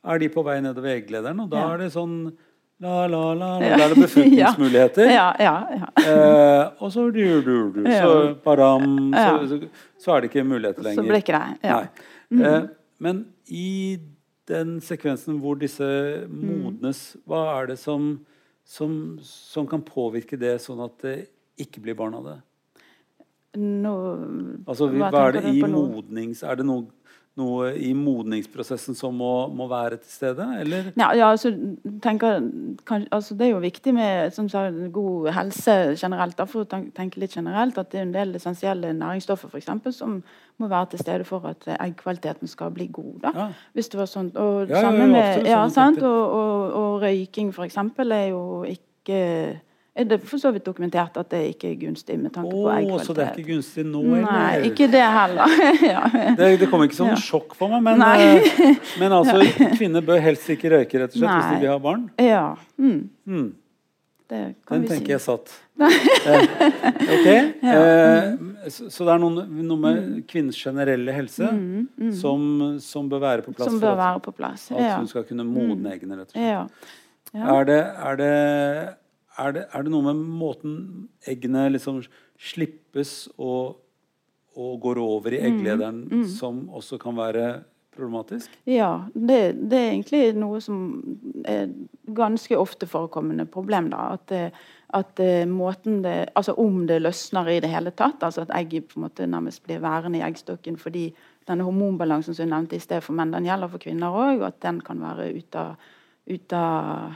[0.06, 1.70] er de på vei nedover egglederen, og da ja.
[1.74, 2.18] er det sånn
[2.76, 3.68] La, la, la, la.
[3.72, 5.06] Da er det befruktningsmuligheter.
[5.18, 5.86] ja, ja, ja.
[6.02, 8.10] eh, og så, du, du, du, så,
[8.44, 9.58] baram, så, så,
[9.96, 11.00] så, er det ikke muligheter lenger.
[11.00, 11.56] Så blekker jeg.
[11.64, 11.78] Ja.
[12.36, 12.50] ja.
[12.50, 12.66] Eh,
[13.00, 13.96] men i
[14.50, 15.86] den sekvensen hvor disse
[16.30, 18.12] modnes, hva er det som,
[18.66, 21.16] som, som, kan påvirke det, sånn at det
[21.62, 22.36] ikke blir barn av det?
[23.56, 23.94] No,
[24.68, 26.42] altså, hva, er det i modnings...
[26.44, 26.84] Er det noe
[27.36, 30.46] noe i modningsprosessen som må, må være til stede?
[30.60, 30.88] Eller?
[30.96, 31.52] Ja, ja altså,
[32.02, 32.40] tenker,
[32.88, 36.36] kan, altså, det er jo viktig med som sa, god helse generelt.
[36.38, 39.92] Da, for å tenke litt generelt, at det er en del essensielle næringsstoffer for eksempel,
[39.92, 40.22] som
[40.56, 43.12] må være til stede for at eggkvaliteten skal bli god.
[43.26, 43.34] Da.
[43.36, 43.46] Ja.
[43.76, 44.32] Hvis det var sånn.
[44.40, 49.20] Og, ja, med, ja, sånn og, og, og, røyking eksempel er jo ikke
[49.96, 52.72] er det for så vidt dokumentert at det ikke er gunstig med tanke oh, på
[52.74, 53.06] eggkvalitet.
[53.08, 54.26] Så det er ikke gunstig nå, heller?
[54.28, 55.54] Nei, ikke det heller.
[55.92, 56.02] ja.
[56.36, 57.20] det, det kommer ikke som ja.
[57.20, 61.30] sjokk for meg, men, uh, men altså, kvinner bør helst ikke røyke rett og slett
[61.30, 61.38] Nei.
[61.38, 62.02] hvis de vil ha barn?
[62.20, 62.42] Ja.
[62.76, 62.98] Mm.
[63.24, 63.46] Mm.
[64.26, 65.14] Det kan Den tenker si.
[65.14, 65.54] jeg satt.
[65.86, 66.44] eh,
[67.16, 67.28] ok.
[67.62, 70.20] Uh, så, så, det er noe, noe med mm.
[70.28, 72.12] kvinnens generelle helse mm, mm.
[72.18, 72.46] Som,
[72.82, 74.68] som, bør være på plass som bør være på plass.
[74.74, 76.94] at hun skal kunne modne eggene, rett og slett.
[77.36, 77.80] Er det,
[78.10, 78.32] er det
[79.38, 80.76] er det, er det, noe med måten
[81.28, 82.02] eggene liksom
[82.40, 83.78] slippes og,
[84.56, 86.28] og går over i egglederen, mm, mm.
[86.38, 87.46] som også kan være
[87.96, 88.52] problematisk?
[88.68, 90.80] Ja, det, det, er egentlig noe som
[91.48, 91.70] er
[92.16, 93.90] ganske ofte forekommende problem.
[93.92, 94.56] da, At,
[94.96, 99.00] at måten det, altså om det løsner i det hele tatt, altså at egget på
[99.00, 101.08] en måte nærmest blir værende i eggstokken fordi
[101.48, 104.48] denne hormonbalansen som jeg nevnte i sted for menn, den gjelder for kvinner òg, og
[104.50, 105.92] at den kan være ute av,
[106.26, 107.14] ut av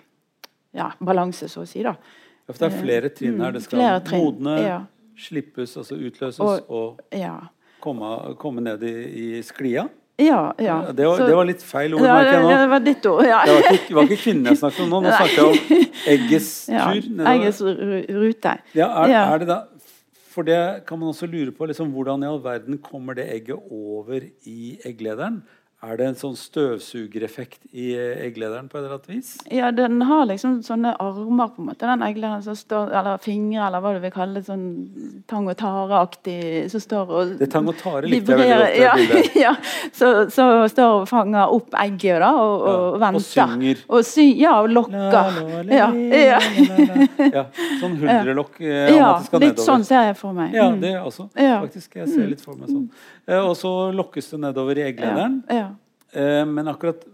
[0.77, 1.83] ja, balanse, så å si.
[1.87, 1.95] da.
[2.47, 3.55] Ja, for det er flere trinn her.
[3.55, 4.79] Det skal modne, ja.
[5.19, 7.37] slippes, altså utløses, og, og ja.
[7.83, 8.95] komme, komme, ned i,
[9.39, 9.89] i sklia.
[10.21, 10.93] Ja, ja.
[10.93, 12.57] Det var, Så- det var litt feil ord, ja, merker jeg det, nå.
[12.61, 13.23] det var ditt ord.
[13.25, 13.39] Ja.
[13.47, 15.01] Det var ikke, var ikke kvinnen jeg snakket om nå.
[15.01, 17.07] Nå snakket jeg om eggets tur.
[17.07, 17.63] Ja, Eggets
[18.21, 18.57] rute.
[18.77, 19.61] Ja, er, er det da
[20.31, 21.67] For det kan man også lure på.
[21.67, 25.41] Liksom, hvordan i all verden kommer det egget over i egglederen?
[25.83, 29.31] Er det en sånn støvsugereffekt i eh, egglederen på et eller annet vis?
[29.49, 33.63] Ja, den har liksom sånne armer, på en måte, den egglederen som står Eller fingre,
[33.65, 34.45] eller hva du vil kalle det.
[34.51, 34.67] Sånn
[35.31, 38.77] tang og tare-aktig som står og Det tang og tare likte jeg veldig godt.
[38.83, 39.37] Ja, bildet.
[39.47, 39.55] ja.
[39.97, 43.81] Så, så står og fanger opp egget da, og, og Ja, og synger.
[43.89, 45.09] Og sy, ja, og lokker.
[45.17, 45.89] La, la, la, Ja,
[47.33, 47.47] ja.
[47.81, 49.65] sånn huldrelokk eh, ja, litt nedover.
[49.65, 50.53] sånn ser jeg for meg.
[50.57, 50.81] Ja, Mm.
[50.85, 51.31] det også.
[51.35, 51.97] Faktisk.
[51.97, 52.85] Jeg ser litt for meg sånn.
[53.27, 55.41] Eh, og så lokkes det nedover i egglederen.
[55.51, 55.70] Ja.
[56.13, 57.05] Eh, men akkurat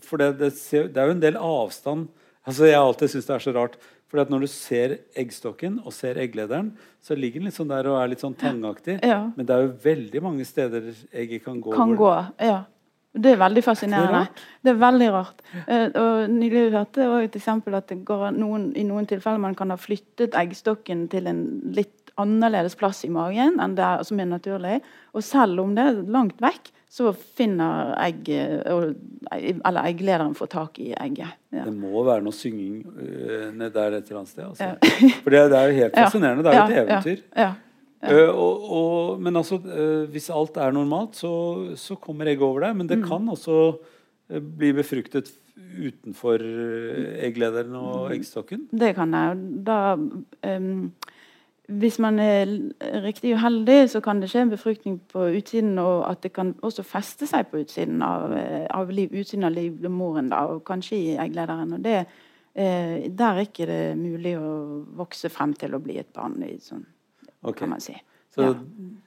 [0.00, 2.06] For det, det, ser, det er jo en del avstand
[2.46, 3.74] Altså Jeg har alltid syntes det er så rart.
[4.06, 6.68] For at når du ser eggstokken og ser egglederen,
[7.02, 9.00] så ligger den litt sånn der og er litt sånn tangaktig.
[9.02, 9.24] Ja.
[9.34, 11.74] Men det er jo veldig mange steder egget kan gå.
[11.74, 12.12] kan gå.
[12.38, 12.60] Ja.
[13.16, 14.26] Det er veldig fascinerende.
[14.62, 15.42] Det er veldig rart.
[15.64, 19.56] Eh, og Nylig hørte jeg et eksempel at det går noen, i noen tilfeller man
[19.58, 21.42] kan ha flyttet eggstokken til en
[21.74, 24.78] litt annerledes plass i magen enn det som er naturlig.
[25.16, 30.92] Og selv om det er langt vekk, så finner egg, eller egglederen får tak i
[30.94, 31.34] egget.
[31.52, 31.64] Ja.
[31.66, 34.44] Det må være noe synging uh, ned der et eller annet sted.
[34.46, 34.70] Altså.
[35.24, 36.44] For det, det er jo helt fascinerende.
[36.46, 37.22] Det er jo et eventyr.
[37.36, 37.54] Ja, ja.
[38.06, 41.30] Eh, og, og, men altså, eh, hvis alt er normalt, så,
[41.80, 42.76] så kommer egget over deg.
[42.76, 42.92] Men Mm.
[42.92, 43.56] det kan også
[44.30, 47.80] eh, bli befruktet utenfor eh, egglederen Mm.
[47.82, 48.66] og eggstokken.
[48.70, 49.40] Det kan jeg.
[49.66, 49.78] Da,
[50.46, 50.92] ehm,
[51.68, 56.04] hvis man er l- riktig uheldig, så kan det skje en befruktning på utsiden, og
[56.10, 60.28] at det kan også feste seg på utsiden av, eh, av liv, utsiden av livmoren,
[60.30, 61.72] da, og kanskje i egglederen.
[61.74, 62.06] Og det,
[62.54, 66.84] eh, der er ikke det mulig å vokse frem til å bli et barn, sånn,
[67.42, 67.60] okay.
[67.60, 67.96] kan man si.
[68.34, 68.54] Så Ja.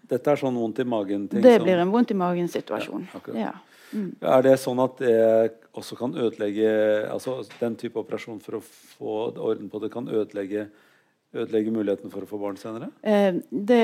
[0.08, 1.42] dette er sånn vondt i magen-ting.
[1.42, 3.08] Det blir en vondt i magen-situasjon.
[3.14, 3.52] Ja, ja.
[3.94, 4.16] mm.
[4.22, 9.38] Er det sånn at det også kan ødelegge altså Den type operasjon for å få
[9.38, 10.68] orden på det kan ødelegge,
[11.36, 12.90] ødelegge muligheten for å få barn senere?
[13.04, 13.82] Eh, det,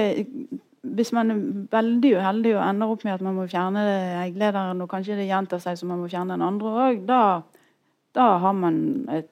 [0.96, 3.84] hvis man er veldig uheldig og ender opp med at man må fjerne
[4.24, 7.22] egglederen, og kanskje det gjentar seg så man må fjerne den andre òg, da,
[8.18, 8.78] da har man
[9.14, 9.30] et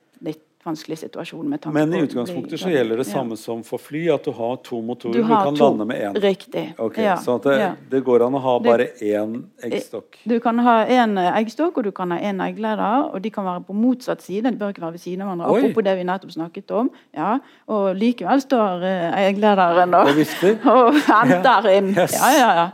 [0.65, 1.49] vanskelig situasjon.
[1.49, 4.57] med tanke Men i utgangspunktet så gjelder det samme som for fly, at du har
[4.63, 5.13] to motorer.
[5.13, 5.63] Du Du, kan to.
[5.63, 6.21] lande med én.
[6.21, 6.73] Riktig.
[6.77, 7.17] Okay, ja.
[7.17, 7.71] Så det, ja.
[7.89, 10.17] det går an å ha bare bare én eggstokk.
[10.25, 13.13] Du kan ha én eggstokk og du kan ha én eggleder.
[13.13, 14.51] og De kan være på motsatt side.
[14.51, 15.51] De bør ikke være ved siden av hverandre.
[15.53, 15.59] Oi.
[15.61, 16.89] Apropos det vi nettopp snakket om.
[17.13, 17.37] Ja.
[17.67, 20.07] Og likevel står eh, egglederen og,
[20.73, 21.93] Og henter inn.
[21.97, 22.17] Yes.
[22.19, 22.67] Ja, ja, ja.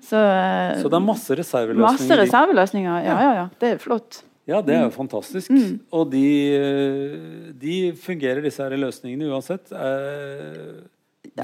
[0.00, 1.92] Så, eh, Så det er masse reserveløsninger.
[1.92, 3.04] masse reserveløsninger.
[3.04, 3.48] Ja, ja, ja.
[3.60, 4.22] Det er flott.
[4.50, 4.88] Ja, det er Mm.
[4.90, 5.50] jo fantastisk.
[5.94, 6.24] Og de,
[6.58, 9.70] eh, de fungerer, disse her løsningene, uansett.
[9.72, 10.80] Eh,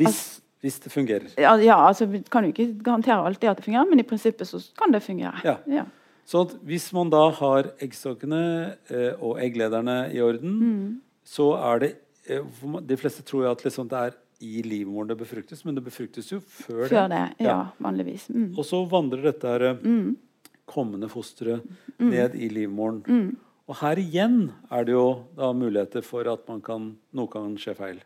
[0.01, 1.29] hvis, hvis det fungerer.
[1.39, 4.49] Ja, ja, altså Vi kan jo ikke garantere alltid at det fungerer, men i prinsippet
[4.51, 5.39] så kan det fungere.
[5.45, 5.57] Ja.
[5.71, 5.85] Ja.
[6.27, 11.01] Så hvis man da har eggstokkene eh, og egglederne i orden, Mm.
[11.25, 11.93] så er det
[12.29, 12.41] eh,
[12.87, 16.27] De fleste tror jo at liksom det er i livmoren det befruktes, men det befruktes
[16.33, 17.23] jo før, Før det.
[17.41, 18.27] Ja, vanligvis.
[18.29, 18.51] Mm.
[18.59, 19.77] Og så vandrer dette her, eh,
[20.67, 21.63] kommende fosteret
[21.99, 22.11] Mm.
[22.11, 23.37] ned i livmoren.
[23.69, 27.75] Og her igjen er det jo da muligheter for at man kan, noe kan skje
[27.75, 27.97] feil.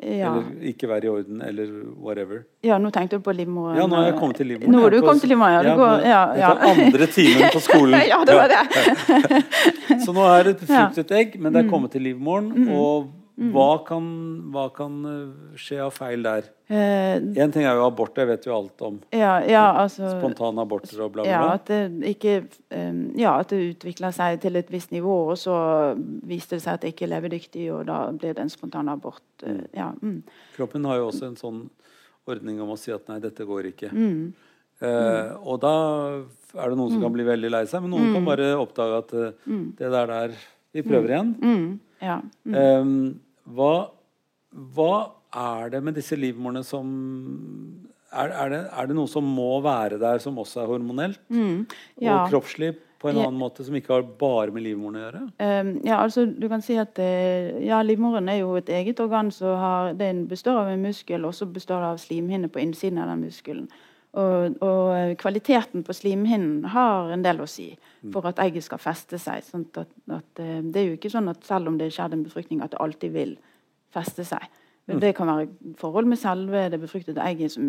[0.00, 0.30] Ja.
[0.32, 1.66] Eller ikke være i orden, eller
[2.00, 2.44] whatever.
[2.64, 3.76] ja, nå tenkte du på livmoren.
[3.76, 4.72] Ja, nå har jeg kommet til livmoren.
[4.72, 5.62] Nå er du kommet til livmoren, ja.
[5.66, 6.52] Det går, ja, ja.
[6.54, 8.00] Er andre timen på skolen.
[8.12, 9.42] ja, det var det.
[10.06, 11.58] Så nå er det et befruktet egg, men Mm.
[11.58, 12.68] det er kommet til livmoren.
[12.72, 13.10] Og
[13.50, 14.04] hva kan,
[14.54, 16.46] hva kan eh, skje av feil der?
[16.72, 19.00] Eh, Én ting er jo abort, det vet vi alt om.
[19.12, 21.80] ja, ja, altså Spontane aborter og bla, bla, ja, at det
[22.14, 22.36] ikke
[22.70, 25.56] eh, Ja, at det utvikler seg til et visst nivå, og så
[26.28, 29.22] viste det seg at det ikke er levedyktig, og da blir det en spontan abort.
[29.42, 29.90] eh, Ja.
[30.02, 30.22] Mm.
[30.56, 31.62] Kroppen har jo også en sånn
[32.28, 33.90] ordning om å si at nei, dette går ikke.
[33.92, 34.32] Mm.
[34.82, 35.74] Eh, og da
[36.58, 39.12] er det noen som kan bli veldig lei seg, men noen kan bare oppdage at
[39.14, 39.32] eh,
[39.78, 40.34] det der der
[40.72, 41.34] Vi prøver igjen.
[41.42, 41.80] Mm.
[42.00, 42.20] Ja.
[42.48, 43.20] Mm.
[43.44, 43.74] Hva,
[44.74, 44.94] hva
[45.32, 46.86] er det med disse livmorene som
[48.12, 51.20] er, er, det, er det noe som må være der, som også er hormonelt?
[51.32, 51.64] Mm.
[52.02, 52.22] Ja.
[52.22, 55.22] Og kroppslig på en annen måte, som ikke har bare med livmoren å gjøre?
[55.42, 59.32] Um, ja, altså du kan si at eh, ja, Livmoren er jo et eget organ
[59.34, 63.02] som har, den består av en muskel, og så består det av slimhinne på innsiden
[63.02, 63.66] av den muskelen.
[64.12, 67.70] Og, og eh, kvaliteten på slimhinnen har en del å si
[68.12, 69.40] for at egget skal feste seg.
[69.46, 72.18] Sånn at, at, eh, det er jo ikke sånn at selv om det er skjedd
[72.18, 73.38] en befruktning, at det alltid vil
[73.94, 74.44] feste seg.
[74.92, 75.46] Det kan være
[75.78, 77.66] forhold med selve det befruktede egget som,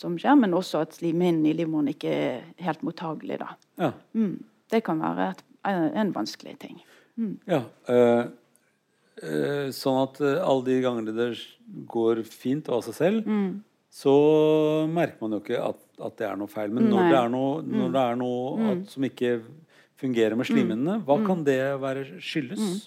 [0.00, 3.38] som skjer, men også at slimhinnen i livmoren ikke er helt mottagelig.
[3.42, 3.52] da.
[3.78, 3.92] Ja.
[4.16, 4.38] Mm.
[4.72, 6.80] Det kan være et, en, vanskelig ting.
[7.46, 7.60] ja.
[7.92, 8.24] øh,
[9.22, 11.28] øh, sånn at alle de gangene det
[11.92, 13.62] går fint av seg selv, Mm.
[13.98, 14.14] Så
[14.94, 16.70] merker man jo ikke at, at det er noe feil.
[16.70, 17.04] Men når Nei.
[17.06, 17.12] Mm.
[17.12, 19.34] det er noe, når det er noe at, som ikke
[19.98, 22.84] fungerer med slimhinnene, hva kan det være skyldes?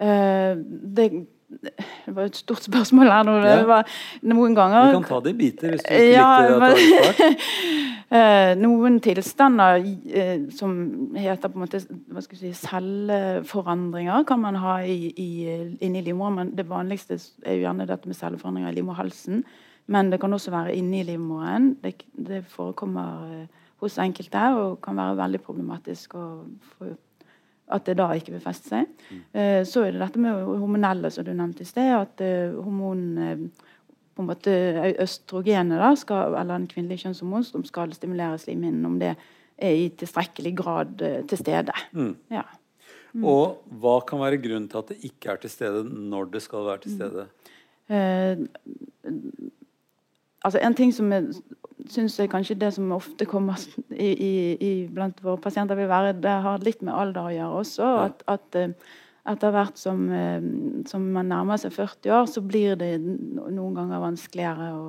[0.00, 1.06] Uh, det,
[1.50, 1.72] det
[2.16, 3.38] var et stort spørsmål her nå.
[3.44, 3.88] Det var
[4.22, 7.30] noen Vi ganger kan ta det i biter hvis du ikke Ja, likte at det.
[8.10, 10.72] Eh, noen tilstander eh, som
[11.14, 11.78] heter på en måte
[12.10, 15.28] hva skal si, celleforandringer, kan man ha i, i,
[15.78, 16.40] inni livmoren.
[16.40, 19.44] Men det vanligste er jo gjerne dette med celleforandringer i livmorhalsen.
[19.90, 21.72] Men det kan også være inni livmoren.
[21.82, 26.14] Det, det forekommer eh, hos enkelte og kan være veldig problematisk
[27.70, 28.86] at det da ikke vil feste seg.
[29.34, 31.90] Eh, så er det dette med hormonelle, som du nevnte i sted.
[31.94, 33.50] At eh, hormon
[34.14, 34.54] på en måte
[35.00, 39.14] Østrogenet, da, skal, eller en kvinnelig kjønnshormon, som skal stimulere slimhinnen, om det
[39.60, 40.96] er i tilstrekkelig grad
[41.30, 41.74] til stede.
[42.32, 42.42] Ja.
[43.26, 46.66] Og hva kan være grunnen til at det ikke er til stede når det skal
[46.68, 47.26] være til stede?
[50.44, 51.34] Altså En ting som jeg
[51.90, 56.14] syns er kanskje det som ofte kommer i, i, i blant våre pasienter, vil være
[56.22, 57.88] det har litt med alder å gjøre også.
[58.06, 58.74] At, at eh,
[59.28, 60.40] etter hvert som, eh,
[60.88, 64.86] som man nærmer seg 40 år, så blir det noen ganger vanskeligere å,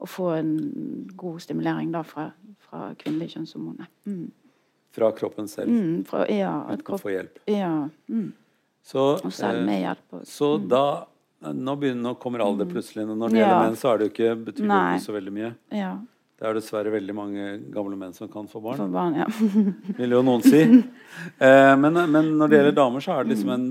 [0.00, 0.52] å få en
[1.20, 2.30] god stimulering da fra,
[2.66, 3.88] fra kvinnelige kjønnshormoner.
[4.08, 4.28] Mm.
[4.96, 7.38] Fra kroppen selv, Mm, fra, ja, at kropp, få hjelp.
[7.46, 8.32] ja, mm.
[8.82, 10.06] Så, Og selv eh, med hjelp.
[10.18, 10.32] Også.
[10.32, 10.84] så da
[11.42, 13.06] nå, begynner, nå kommer alder plutselig.
[13.08, 13.62] Når det gjelder Ja.
[13.64, 15.54] menn, så er det jo ikke, betyr det ikke så veldig mye.
[15.72, 15.98] Ja,
[16.40, 18.76] Det er dessverre veldig mange gamle menn som kan få barn.
[18.80, 19.26] for barn, ja.
[19.98, 20.62] vil jo noen si.
[21.40, 23.66] Eh, men, men når det gjelder damer, så er det liksom en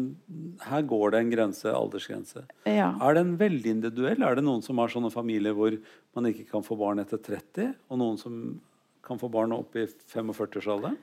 [0.62, 2.44] Her går det en grense, aldersgrense.
[2.68, 2.92] ja.
[3.02, 4.22] Er den veldig individuell?
[4.22, 5.78] Er det noen som har sånne familier hvor
[6.16, 8.60] man ikke kan få barn etter 30, og noen som
[9.02, 10.98] kan få barn opp i 45-årsalderen?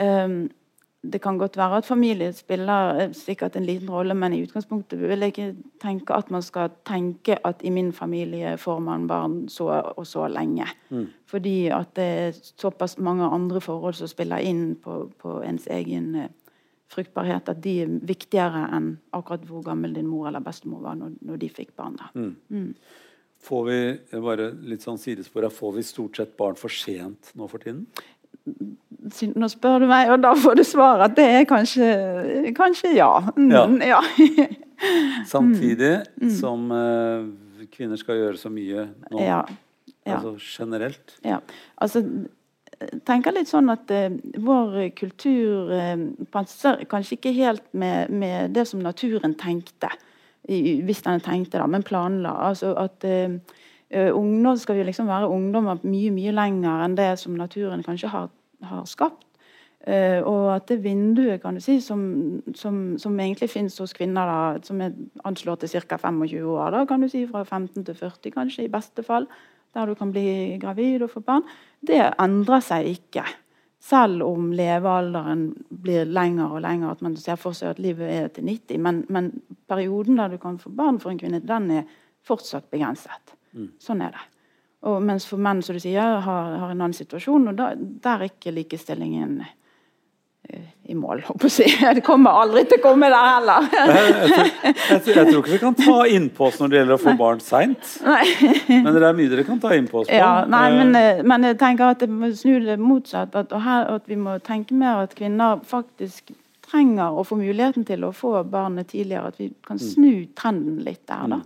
[0.00, 0.48] Ehm,
[1.02, 5.00] det kan godt være at familie spiller eh, sikkert en liten rolle, men i utgangspunktet
[5.00, 5.48] vil jeg ikke
[5.82, 10.28] tenke at man skal tenke at i min familie får man barn så og så
[10.30, 10.66] lenge.
[11.26, 16.14] Fordi at det er såpass mange andre forhold som spiller inn på, på ens egen
[16.14, 16.30] eh,
[16.92, 21.16] fruktbarhet, at de er viktigere enn akkurat hvor gammel din mor eller bestemor var når,
[21.20, 21.98] når de fikk barn.
[21.98, 22.28] da.
[23.42, 23.78] Får vi
[24.22, 27.88] bare litt sånn sidespor her, får vi stort sett barn for sent nå for tiden?
[29.34, 31.88] Nå spør du meg, og da får du svar at det er kanskje,
[32.56, 33.10] kanskje ja.
[33.36, 33.98] Mm, ja.
[35.32, 35.94] Samtidig
[36.38, 37.26] som uh,
[37.72, 39.40] kvinner skal gjøre så mye nå, ja.
[40.06, 40.16] ja.
[40.16, 41.16] altså generelt.
[41.26, 41.40] Ja,
[41.82, 42.04] altså
[43.06, 44.08] tenker litt sånn at uh,
[44.42, 49.90] vår kultur uh, passer kanskje ikke helt med, med det som naturen tenkte.
[50.50, 52.32] I, hvis den tenkte da, men planla.
[52.48, 57.36] Altså at eh, ungdom skal jo liksom være ungdommer mye mye lenger enn det som
[57.38, 58.30] naturen kanskje har,
[58.68, 59.26] har skapt.
[59.82, 62.02] Eh, og at det vinduet kan du si, som,
[62.54, 64.94] som, som egentlig finnes hos kvinner, da, som er
[65.26, 65.98] anslått til ca.
[65.98, 69.26] 25 år, da, kan du si fra 15 til 40 kanskje, i beste fall,
[69.74, 71.48] der du kan bli gravid og få barn,
[71.82, 73.24] det endrer seg ikke.
[73.82, 75.48] Selv om levealderen
[75.82, 78.78] blir lenger og lenger, at man ser for seg at livet er til 90.
[78.78, 79.32] Men, men
[79.66, 81.88] perioden der du kan få barn for en kvinne, den er
[82.22, 83.34] fortsatt begrenset.
[83.82, 84.22] Sånn er det.
[84.82, 88.24] Og mens for menn som du sier, har, har en annen situasjon, og da, der
[88.24, 89.36] er ikke likestillingen
[90.50, 91.20] eh, i mål.
[91.28, 91.68] holdt jeg å si.
[91.98, 93.68] Det kommer aldri til å komme der heller.
[93.70, 96.96] Jeg, jeg, tror, jeg, jeg tror ikke vi kan ta innpå oss når det gjelder
[96.98, 97.92] å få barn seint.
[98.02, 100.18] Men det er mye dere kan ta innpå oss på.
[100.18, 103.38] Ja, nei, Eh, men, eh, men jeg tenker at jeg må snu det motsatt.
[103.38, 106.34] At, her, at vi må tenke mer at kvinner faktisk
[106.72, 109.30] trenger å få muligheten til å få barnet tidligere.
[109.30, 109.86] At vi kan Mm.
[109.94, 111.40] snu trenden litt der, da.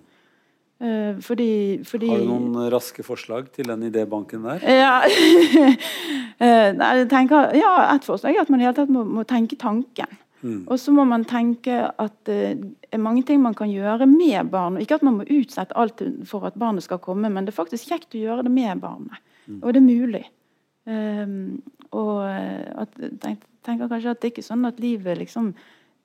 [0.77, 4.65] Eh, fordi, fordi Har du noen raske forslag til den idébanken der?
[4.85, 5.01] Ja.
[6.37, 9.57] Eh, jeg tenker, ja, et forslag er at man i hele tatt må, må tenke
[9.57, 10.19] tanken.
[10.69, 14.77] Og så må man tenke at det er mange ting man kan gjøre med barn.
[14.77, 17.89] Ikke at man må utsette alt for at barnet skal komme, men det er faktisk
[17.89, 19.17] kjekt å gjøre det med barnet.
[19.63, 20.23] Og det er mulig.
[20.87, 21.63] Um,
[21.95, 25.51] og eh, at, tenk, tenker kanskje at det ikke er sånn at livet liksom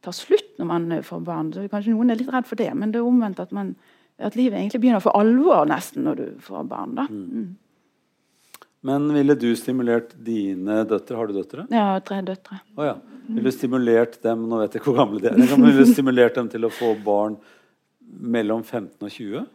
[0.01, 1.51] tar slutt når man eh, får barn.
[1.53, 3.75] Så kanskje noen er litt redd for det, men det er omvendt at, man,
[4.23, 6.95] at livet egentlig begynner for alvor nesten når du får barn.
[6.97, 7.07] da.
[7.09, 7.51] Mm.
[8.81, 11.17] Men ville du stimulert dine døtre?
[11.17, 11.67] Har du døtre?
[11.69, 12.61] Ja, tre døtre.
[12.75, 12.95] Oh, ja.
[13.27, 15.37] Ville du stimulert dem Nå vet jeg hvor gamle de er.
[15.37, 17.37] Ville du stimulert dem til å få barn
[18.01, 19.45] mellom 15 og 20?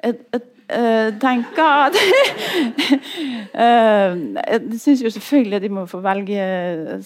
[0.00, 1.96] Jeg, jeg, eh, tenker at
[3.64, 6.38] eh, Jeg syns jo selvfølgelig at de må få velge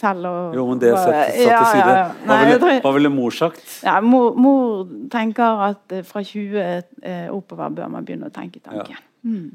[0.01, 0.27] selv.
[0.31, 1.89] Og, Jo, men det satt, satt Ja, til side.
[1.89, 2.07] ja, ja.
[2.25, 3.65] Hva Nei, ville, hva ville mor sagt?
[3.85, 8.61] ja, mor, mor tenker at eh, fra 20 eh, oppover bør man begynne å tenke
[8.65, 8.97] tanken.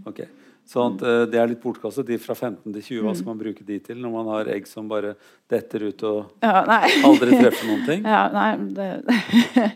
[0.10, 0.24] Ok.
[0.70, 2.06] Sånn at Det er litt bortkastet.
[2.06, 3.06] De fra 15 til 20, Mm.
[3.08, 5.16] hva skal man bruke de til når man har egg som bare
[5.50, 6.62] detter ut og Ja,
[7.06, 8.04] aldri treffer noen ting?
[8.16, 8.90] Ja, nei, det,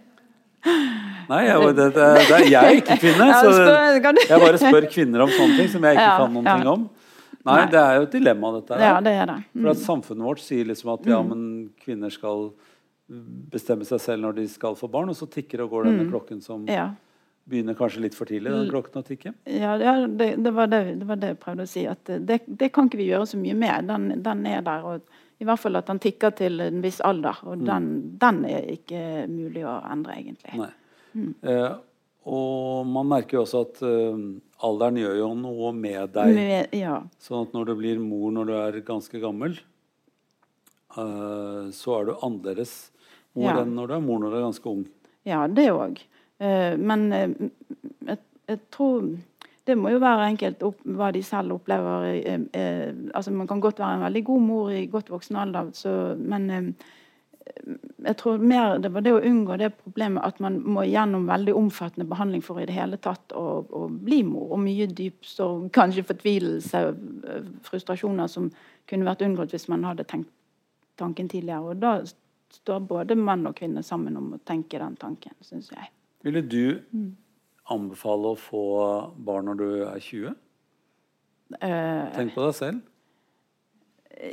[0.63, 3.51] Nei, jeg, det, det, det, jeg er ikke kvinne, så
[4.27, 6.83] jeg bare spør kvinner om sånne ting som jeg ikke kan noen ting om.
[7.43, 8.83] Nei, det er jo et dilemma, dette her.
[8.87, 9.37] Ja, det er det.
[9.55, 11.41] For at samfunnet vårt sier liksom at ja, men
[11.83, 12.51] kvinner skal
[13.51, 16.39] bestemme seg selv når de skal få barn, og så tikker og går denne klokken
[16.43, 16.89] som Ja.
[17.49, 19.33] begynner kanskje litt for tidlig, den klokken å tikke.
[19.43, 21.83] Ja, ja det, det, var det, det var det jeg prøvde å si.
[21.89, 23.91] At det, det kan ikke vi gjøre så mye med.
[23.91, 24.87] Den, den er der.
[24.87, 25.01] og
[25.43, 27.41] I hvert fall at den tikker til en viss alder.
[27.51, 27.87] Og den,
[28.21, 30.55] den er ikke mulig å endre, egentlig.
[30.61, 30.69] Nei.
[31.43, 31.73] Eh,
[32.31, 34.21] og man merker jo også at eh,
[34.63, 36.31] alderen gjør jo noe med deg.
[36.37, 37.01] Med, ja.
[37.21, 39.57] Sånn at når du blir mor når du er ganske gammel,
[40.97, 42.73] eh, så er du annerledes
[43.35, 43.57] mor Ja.
[43.63, 44.85] enn når du er mor når du er ganske ung.
[45.25, 45.99] ja, det òg.
[46.79, 47.29] men eh,
[48.07, 48.17] jeg,
[48.49, 49.03] jeg tror
[49.67, 52.09] det må jo være enkelt opp, hva de selv opplever.
[52.17, 55.69] Eh, eh, altså Man kan godt være en veldig god mor i godt voksen alder,
[55.77, 56.67] så, men eh,
[58.03, 61.55] jeg tror mer det var det å unngå det problemet at man må gjennom veldig
[61.55, 64.51] omfattende behandling for i det hele tatt å, å bli mor.
[64.55, 66.83] Og mye dyp sorg, kanskje fortvilelse,
[67.29, 68.51] eh, frustrasjoner som
[68.89, 70.31] kunne vært unngått hvis man hadde tenkt
[70.99, 71.73] tanken tidligere.
[71.73, 71.95] Og da
[72.53, 75.91] står både menn og kvinner sammen om å tenke den tanken, syns jeg.
[76.23, 77.15] Ville du Mm.
[77.71, 78.63] Anbefale å få
[79.23, 80.33] barn når du er 20?
[81.61, 82.81] Eh, Tenk på deg selv.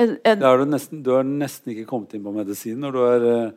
[0.00, 3.50] er du, nesten, du har nesten ikke kommet inn på medisin når du er, eh,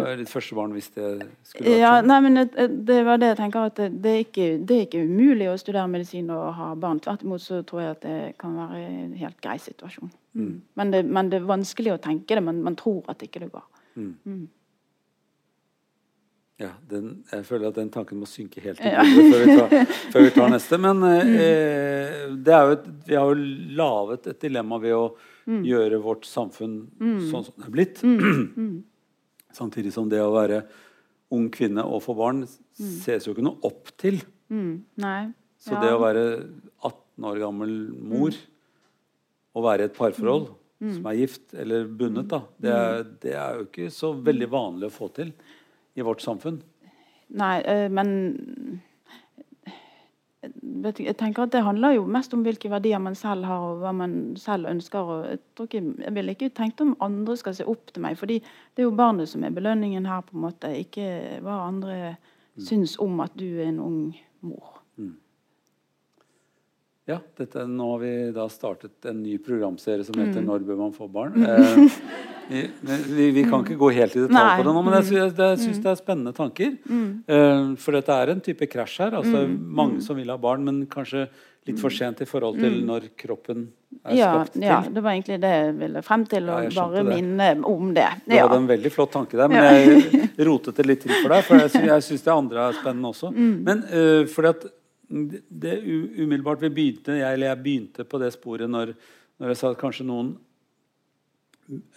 [0.00, 1.06] er ditt første barn, hvis det
[1.46, 2.08] skulle vært Ja, sånn.
[2.10, 4.84] nei, men det, det var det jeg tenker at det, det, er ikke, det er
[4.88, 6.98] ikke umulig å studere medisin og ha barn.
[7.04, 10.10] Tvert imot så tror jeg at det kan være en helt grei situasjon.
[10.38, 10.54] Mm.
[10.80, 12.44] Men, det, men det er vanskelig å tenke det.
[12.46, 13.66] Man, man tror at ikke det går.
[16.60, 19.00] Ja, den, jeg føler at den tanken må synke helt i Ja.
[19.06, 20.76] før, vi tar- før vi tar neste.
[20.82, 23.38] Men eh, det er jo et, vi har jo
[23.80, 25.06] laget et dilemma ved å
[25.64, 26.74] gjøre vårt samfunn
[27.30, 28.02] sånn som det er blitt.
[29.56, 30.60] Samtidig som det å være
[31.34, 32.44] ung kvinne og få barn
[32.76, 34.20] ses jo ikke noe opp til.
[34.50, 34.82] Mm.
[35.02, 35.30] Nei.
[35.60, 35.80] Så Ja.
[35.80, 36.24] det å være
[36.82, 38.36] 18 år gammel mor
[39.54, 43.58] og være i et parforhold som er gift eller bundet, da, det er, det er
[43.58, 45.32] jo ikke så veldig vanlig å få til
[45.94, 46.60] i vårt samfunn.
[47.40, 48.80] Nei, eh, men
[50.40, 53.92] jeg tenker at Det handler jo mest om hvilke verdier man selv har, og hva
[53.92, 54.98] man selv ønsker.
[54.98, 58.38] og Jeg, ikke, jeg ville ikke tenkt om andre skal se opp til meg, fordi
[58.40, 62.16] det er jo barnet som er belønningen her, på en måte, ikke hva andre
[62.58, 64.00] syns om at du er en ung
[64.40, 64.80] mor.
[67.10, 70.92] Ja, dette, nå har vi da startet en ny programserie som heter 'Når bør man
[70.94, 71.40] få barn'?
[72.50, 74.56] Eh, vi, vi, vi kan ikke gå helt i detalj Nei.
[74.58, 76.72] på det nå, men jeg, jeg, jeg syns det er spennende tanker.
[77.30, 79.14] Eh, for dette er en type krasj her.
[79.20, 81.28] Altså, er Mange som vil ha barn, men kanskje
[81.68, 83.68] litt for sent i forhold til når kroppen
[84.02, 84.62] er Ja, skapt til.
[84.66, 87.94] ja, det var egentlig det jeg ville frem til, Ja, og jeg bare minne om
[87.94, 88.08] det.
[88.26, 88.48] Du Ja.
[88.48, 91.44] hadde en veldig flott tanke der, men jeg rotet det litt til for deg.
[91.44, 93.30] For jeg, jeg syns det andre er spennende også.
[93.30, 93.56] Mm.
[93.62, 94.66] Men uh, fordi at
[95.10, 98.92] det umiddelbart vi begynte, jeg, eller jeg begynte på det sporet når,
[99.42, 100.34] når jeg sa at kanskje noen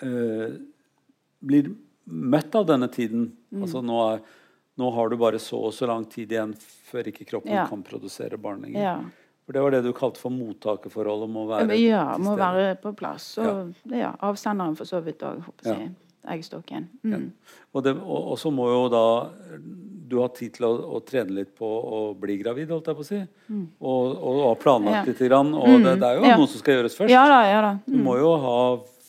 [0.02, 0.56] øh,
[1.44, 1.74] blir
[2.10, 3.28] møtt av denne tiden.
[3.54, 3.66] Mm.
[3.66, 4.24] Altså nå, er,
[4.82, 6.56] nå har du bare så og så lang tid igjen
[6.90, 7.68] før ikke kroppen Ja.
[7.70, 8.82] kan produsere barn lenger.
[8.82, 8.98] Ja.
[9.44, 11.30] For det var det du kalte for mottakerforholdet.
[11.30, 13.34] Må være ja, må være på plass.
[13.44, 14.14] Og ja.
[14.24, 15.92] avsenderen for så vidt òg, håper jeg.
[16.30, 16.86] Eggstokken.
[17.04, 17.32] Mm.
[17.74, 19.04] Og, det, og, og så må jo da
[20.14, 23.04] du ha tid til å, å trene litt på å bli gravid, holdt jeg på
[23.04, 23.20] å si.
[23.82, 25.04] Og, og, ha planlagt Ja.
[25.10, 25.54] lite grann.
[25.58, 26.36] Og det, det er jo Ja.
[26.38, 27.12] noe som skal gjøres først.
[27.14, 27.72] Ja da, ja da.
[27.88, 28.58] Du må jo ha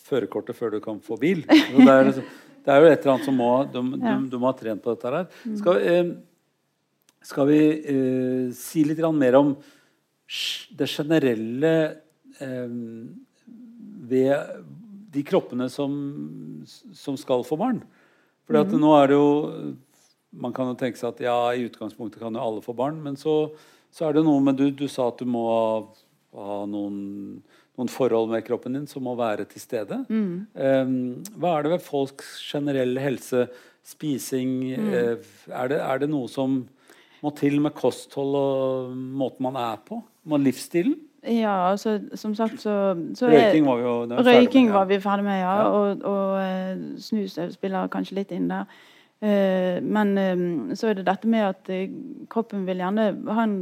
[0.08, 1.42] førerkortet før du kan få bil.
[1.46, 2.30] Så det, er, liksom-
[2.64, 4.16] det er jo et eller annet som må du, Ja.
[4.18, 5.28] du, du må ha trent på dette her.
[5.60, 6.12] Skal, eh,
[7.24, 7.60] skal vi
[7.94, 9.54] eh, si litt grann mer om
[10.78, 11.74] det generelle
[12.40, 12.68] eh,
[14.08, 14.64] ved
[15.14, 15.92] de kroppene som,
[16.66, 17.82] som skal få barn?
[18.44, 19.28] Fordi at nå er det jo
[20.34, 23.14] Man kan jo tenke seg at ja, i utgangspunktet kan jo alle få barn, men
[23.14, 23.52] så,
[23.94, 26.96] så er det noe med du, du sa at du må ha, noen,
[27.78, 30.00] noen forhold med kroppen din som må være til stede.
[30.10, 30.90] Eh,
[31.38, 33.44] hva er det ved folks generelle helse,
[33.86, 35.22] spising eh,
[35.52, 36.64] er, det, er det noe som
[37.22, 40.02] må til med kosthold og måten man er på?
[40.28, 40.98] Med livsstilen?
[41.26, 44.78] Ja, altså, som sagt så, så Røyking var vi jo var Røyking med, ja.
[44.78, 45.54] var vi ferdig med, ja.
[45.56, 45.68] Ja.
[45.68, 48.68] Og, og eh, snus spiller kanskje litt inn der.
[49.24, 50.44] Eh, men eh,
[50.76, 51.70] så er det dette med at
[52.32, 53.06] kroppen vil gjerne
[53.38, 53.54] Han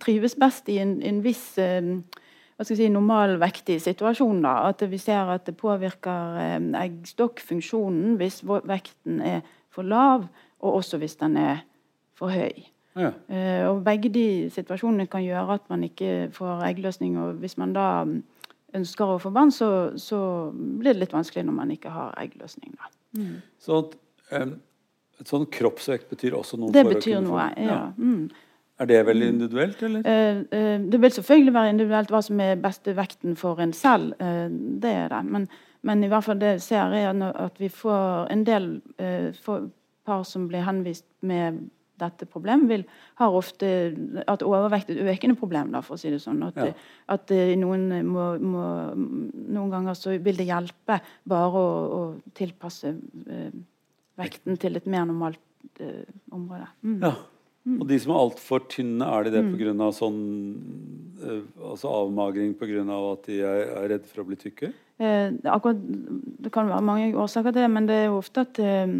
[0.00, 4.44] trives best i en, en viss hva skal jeg si, normalvektig situasjon.
[4.44, 6.38] da, At vi ser at det påvirker
[6.78, 9.42] eggstokkfunksjonen hvis vekten er
[9.74, 10.28] for lav,
[10.62, 11.64] og også hvis den er
[12.14, 12.73] for høy.
[12.94, 13.10] Ja.
[13.28, 17.18] Eh, og begge de situasjonene kan gjøre at man ikke får eggløsning.
[17.18, 18.20] Og hvis man da mm,
[18.78, 19.68] ønsker å få barn, så,
[19.98, 20.20] så
[20.54, 22.76] blir det litt vanskelig når man ikke har eggløsning.
[22.78, 22.92] Da.
[23.62, 23.82] Så
[24.32, 24.56] Um,
[25.20, 26.72] et sånn kroppsvekt betyr også noe?
[26.74, 27.78] Det for å betyr noe, ja.
[27.94, 28.24] Mm.
[28.82, 30.06] Er det veldig individuelt, eller?
[30.10, 34.16] Eh, eh, det vil selvfølgelig være individuelt hva som er beste vekten for en selv.
[34.18, 35.20] det er det.
[35.28, 35.46] Men,
[35.86, 38.66] men i hvert fall det ser jeg at vi får en del
[38.98, 39.30] eh,
[40.04, 41.62] par som blir henvist med
[42.04, 42.86] dette problemet, vil,
[43.20, 43.68] har ofte
[44.30, 46.42] at overvekt er et økende problem, da, for å si det sånn.
[46.46, 46.72] At, Ja.
[47.16, 52.02] at eh, noen, må, må, noen ganger så vil det hjelpe bare å, å
[52.36, 53.54] tilpasse eh,
[54.20, 56.68] vekten til et mer normalt eh, område.
[56.86, 56.98] Mm.
[57.02, 57.14] Ja.
[57.64, 59.88] Og de som er altfor tynne, er de det pga.
[59.96, 60.18] sånn
[61.16, 62.82] eh, altså avmagring pga.
[62.84, 64.72] at de er, er redde for å bli tykke?
[65.00, 65.80] Eh, akkurat,
[66.44, 68.92] det kan være mange årsaker til det, men det er jo ofte at eh,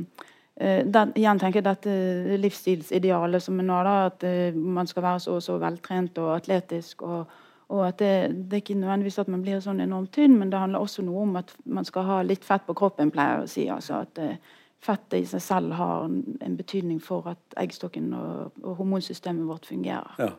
[0.57, 1.95] den, igjen tenker jeg dette
[2.39, 6.37] livsstilsidealet som er nå, da, at eh, man skal være så og så veltrent og
[6.37, 7.03] atletisk.
[7.03, 7.33] og,
[7.75, 8.11] og at det,
[8.47, 11.25] det er ikke nødvendigvis at man blir sånn enormt tynn, men det handler også noe
[11.25, 13.67] om at man skal ha litt fett på kroppen, pleier jeg å si.
[13.73, 14.37] altså at eh,
[14.85, 20.11] Fettet i seg selv har en, betydning for at eggstokken og, og hormonsystemet vårt fungerer.
[20.21, 20.35] Ja.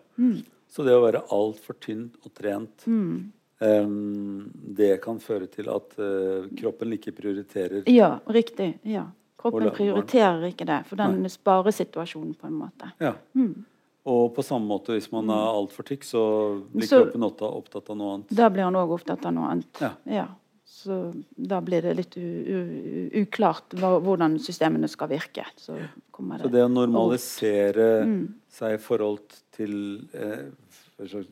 [0.69, 6.45] Så det å være altfor tynn og trent em, Det kan føre til at uh,
[6.59, 8.75] kroppen ikke prioriterer Ja, riktig.
[8.85, 9.07] ja.
[9.37, 12.91] Kroppen prioriterer ikke det, for den sparer situasjonen på en måte.
[13.03, 13.13] Ja.
[14.05, 16.23] Og på samme måte, hvis man er altfor tykk, så
[16.71, 18.29] blir Så- kroppen opptatt, av noe annet.
[18.29, 19.81] Da blir han òg opptatt av noe annet.
[20.05, 20.27] Ja.
[20.65, 25.45] Så da blir det litt uklart hvordan systemene skal virke.
[25.57, 25.89] Så det,
[26.41, 27.89] Så det, å normalisere
[28.49, 30.49] seg i forhold til eh,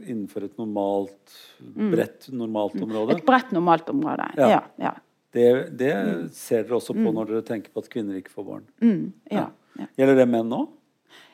[0.07, 4.29] innenfor et normalt, bredt normalt område, Et bredt normalt område.
[4.37, 4.49] Ja.
[4.49, 4.61] Ja.
[4.77, 4.93] ja.
[5.33, 5.93] Det, det
[6.37, 8.65] ser dere også på når dere tenker på at kvinner ikke får barn.
[8.83, 9.47] Mm, ja.
[9.79, 9.87] ja.
[9.97, 10.63] Gjelder det menn nå?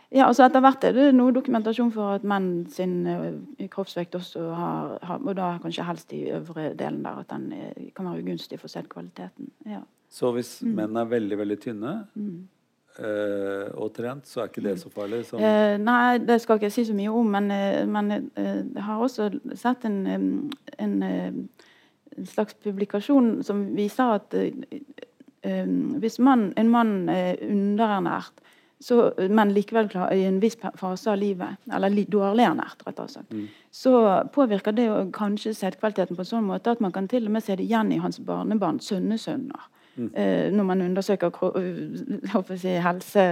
[0.10, 4.48] Ja, altså Etter hvert er det noe dokumentasjon for at menn sin eh, kroppsvekt også
[4.58, 8.24] har, har Og da kanskje helst i øvre delen der, at den eh, kan være
[8.24, 9.52] ugunstig for sædkvaliteten.
[9.70, 9.84] Ja.
[10.10, 10.74] Så hvis Mm.
[10.80, 11.94] menn er veldig, veldig tynne
[13.00, 15.22] Uh, og trent, så er ikke det så farlig?
[15.26, 18.12] Som, Uh, nei, det skal ikke jeg si så mye om, men, uh, men
[18.76, 21.04] jeg har også sett en, eh, en,
[22.18, 24.54] en slags publikasjon som viser at eh,
[25.48, 25.66] eh,
[26.04, 28.46] hvis man, en mann er underernært,
[28.80, 33.34] så, men likevel klar, i en viss fase av livet, eller litt dårlig ernært, slett
[33.76, 37.44] så påvirker det kanskje sædkvaliteten på en sånn måte at man kan til og med
[37.44, 39.68] se det igjen i hans barnebarn, sønnesønner.
[40.16, 41.30] Eh, når man undersøker
[42.56, 43.26] si, helse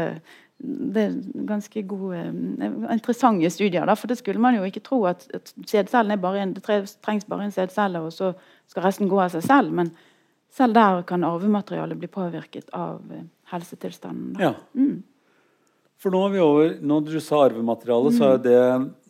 [0.58, 3.86] Det er ganske gode, eh, interessante studier.
[3.86, 6.64] Da, for det skulle man jo ikke tro at, at sædcellen er bare en, det
[6.66, 8.34] trengs bare en sædcelle, og så
[8.68, 9.74] skal resten gå av seg selv.
[9.74, 9.92] Men
[10.50, 14.34] selv der kan arvematerialet bli påvirket av eh, helsetilstanden.
[14.34, 14.50] Da.
[14.50, 14.82] Ja.
[15.98, 18.60] For nå er vi over Når du sa arvemateriale, så er det,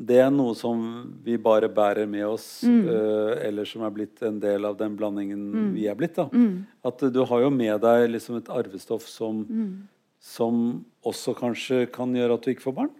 [0.09, 0.79] det er noe som
[1.23, 5.73] vi bare bærer med oss, eh, eller som er blitt en del av den blandingen
[5.75, 6.15] vi er blitt.
[6.15, 6.29] da.
[6.87, 9.43] At eh, du har jo med deg liksom et arvestoff som,
[10.19, 12.95] som også kanskje kan gjøre at du ikke får barn?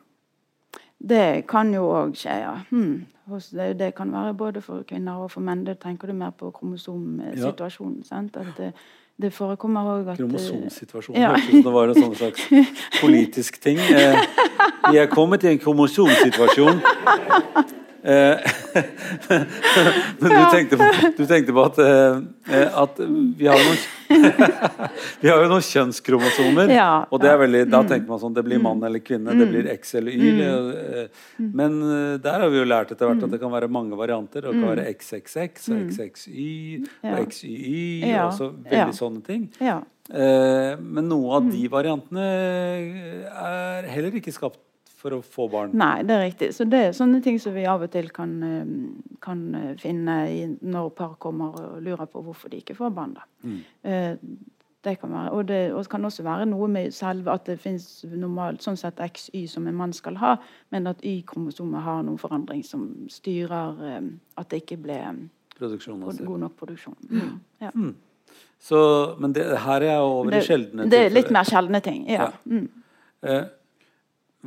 [0.98, 2.56] Det kan jo òg skje, ja.
[2.72, 3.06] Hmm.
[3.28, 5.66] Det, det kan være både for kvinner og for menn.
[5.68, 8.04] Det tenker du mer på kromosomsituasjonen.
[8.08, 8.38] sant?
[8.40, 8.72] At det,
[9.22, 11.22] det forekommer òg at Kromosomsituasjonen.
[11.22, 11.34] Ja.
[11.36, 12.48] Hørtes ut som det var en sånn slags
[13.02, 13.82] politisk ting.
[13.82, 14.18] Eh,
[14.88, 16.82] vi er kommet i en kromosomsituasjon.
[18.08, 18.56] Eh,
[20.22, 23.02] men du tenkte, på, du tenkte på at, eh, at
[23.38, 23.82] vi har noen
[25.22, 26.72] Vi har jo noen kjønnskromosomer.
[26.74, 29.36] Ja, og det veldig, da tenker man sånn Det blir mann eller kvinne.
[29.38, 30.32] Det blir X eller Y.
[30.44, 33.98] eh, Men eh, der har vi jo lært etter hvert at det kan være mange
[34.00, 34.42] varianter.
[34.48, 36.48] Det kan være XXX og XXY
[37.14, 37.28] og.
[37.32, 38.12] XYY.
[38.28, 39.50] og så veldig sånne ting.
[40.08, 42.28] Eh, men noen av de variantene
[43.28, 44.60] er heller ikke skapt
[44.98, 45.72] for å få barn.
[45.78, 46.50] Nei, det er riktig.
[46.58, 48.70] Så det er sånne ting som vi av og til kan, eh,
[49.22, 53.18] kan eh, finne i, når par kommer og lurer på hvorfor de ikke får barn.
[53.18, 53.28] Da.
[53.84, 54.16] Eh,
[54.88, 58.06] Det kan være, og det og kan også være noe med selve at det finnes
[58.08, 60.36] normalt sånn sett XY som en mann skal ha,
[60.72, 63.82] men at Y-kromosomet har noen forandring som styrer
[64.38, 65.00] at det ikke ble
[65.60, 66.96] god nok produksjon.
[67.10, 67.40] Mm.
[67.60, 67.72] Ja.
[68.60, 68.80] Så,
[69.20, 70.92] men det, her er jeg over i sjeldne ting.
[70.94, 72.06] det er litt mer sjeldne ting.
[72.08, 72.30] Ja.
[72.30, 72.32] Ja.
[72.46, 72.70] Mm.
[73.24, 73.44] Eh,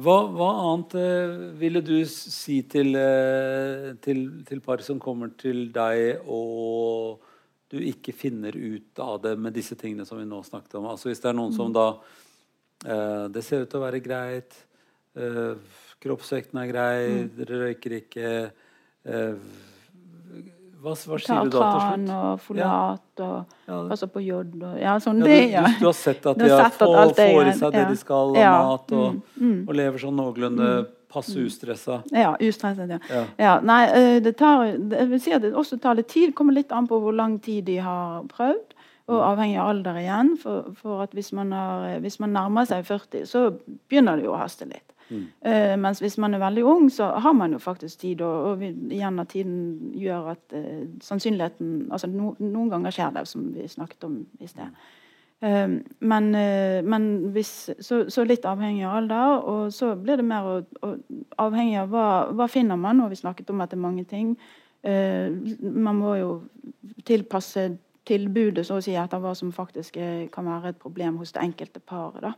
[0.00, 5.68] hva, hva annet eh, ville du si til, eh, til, til par som kommer til
[5.74, 7.20] deg og
[7.70, 10.88] du ikke finner ut av det med disse tingene som vi nå snakket om?
[10.90, 11.86] Altså Hvis det er noen som da
[12.82, 14.56] eh, Det ser ut til å være greit.
[15.14, 15.54] eh,
[16.00, 17.00] kroppsvekten er grei,
[17.36, 18.30] dere røyker ikke.
[19.04, 19.34] eh,
[20.80, 22.06] hva, hva sier du da til slutt?
[22.06, 22.14] slutt?
[22.16, 23.80] og folat og Ja.
[23.90, 25.62] altså på jod og ja, sånn det, ja.
[25.66, 28.70] du, du har sett at de har få, får i seg det de skal av
[28.70, 30.70] mat, og, mm, og lever sånn noenlunde
[31.10, 32.02] passe ustressa.
[32.14, 33.24] Ja, ustresset, ja.
[33.38, 33.54] Ja.
[33.66, 36.34] Nei, eh, det tar det- vil si at det også tar litt tid.
[36.34, 38.76] kommer litt an på hvor lang tid de har prøvd.
[39.08, 40.36] Og avhengig av alder igjen.
[40.38, 43.58] For, for at hvis man, har, hvis man nærmer seg 40, så
[43.90, 44.86] begynner det jo å haste litt.
[45.10, 48.22] Eh, mens hvis man er veldig ung, så har man jo faktisk tid.
[48.22, 53.14] Og, og vi, igjen at tiden gjør at uh, sannsynligheten altså no, Noen ganger skjer
[53.18, 54.80] det, som vi snakket om i sted.
[55.40, 56.30] Uh, men,
[56.86, 59.36] men hvis, så, så litt avhengig av alder.
[59.52, 60.56] Og så blir det mer å,
[60.86, 60.94] å,
[61.42, 63.02] avhengig av hva, hva finner man.
[63.04, 64.34] Og vi snakket om at det er mange ting.
[64.80, 66.28] Man må jo
[67.04, 67.66] tilpasse
[68.08, 71.42] tilbudet så å si etter hva som faktisk er, kan være et problem hos det
[71.44, 72.22] enkelte paret.
[72.24, 72.32] da.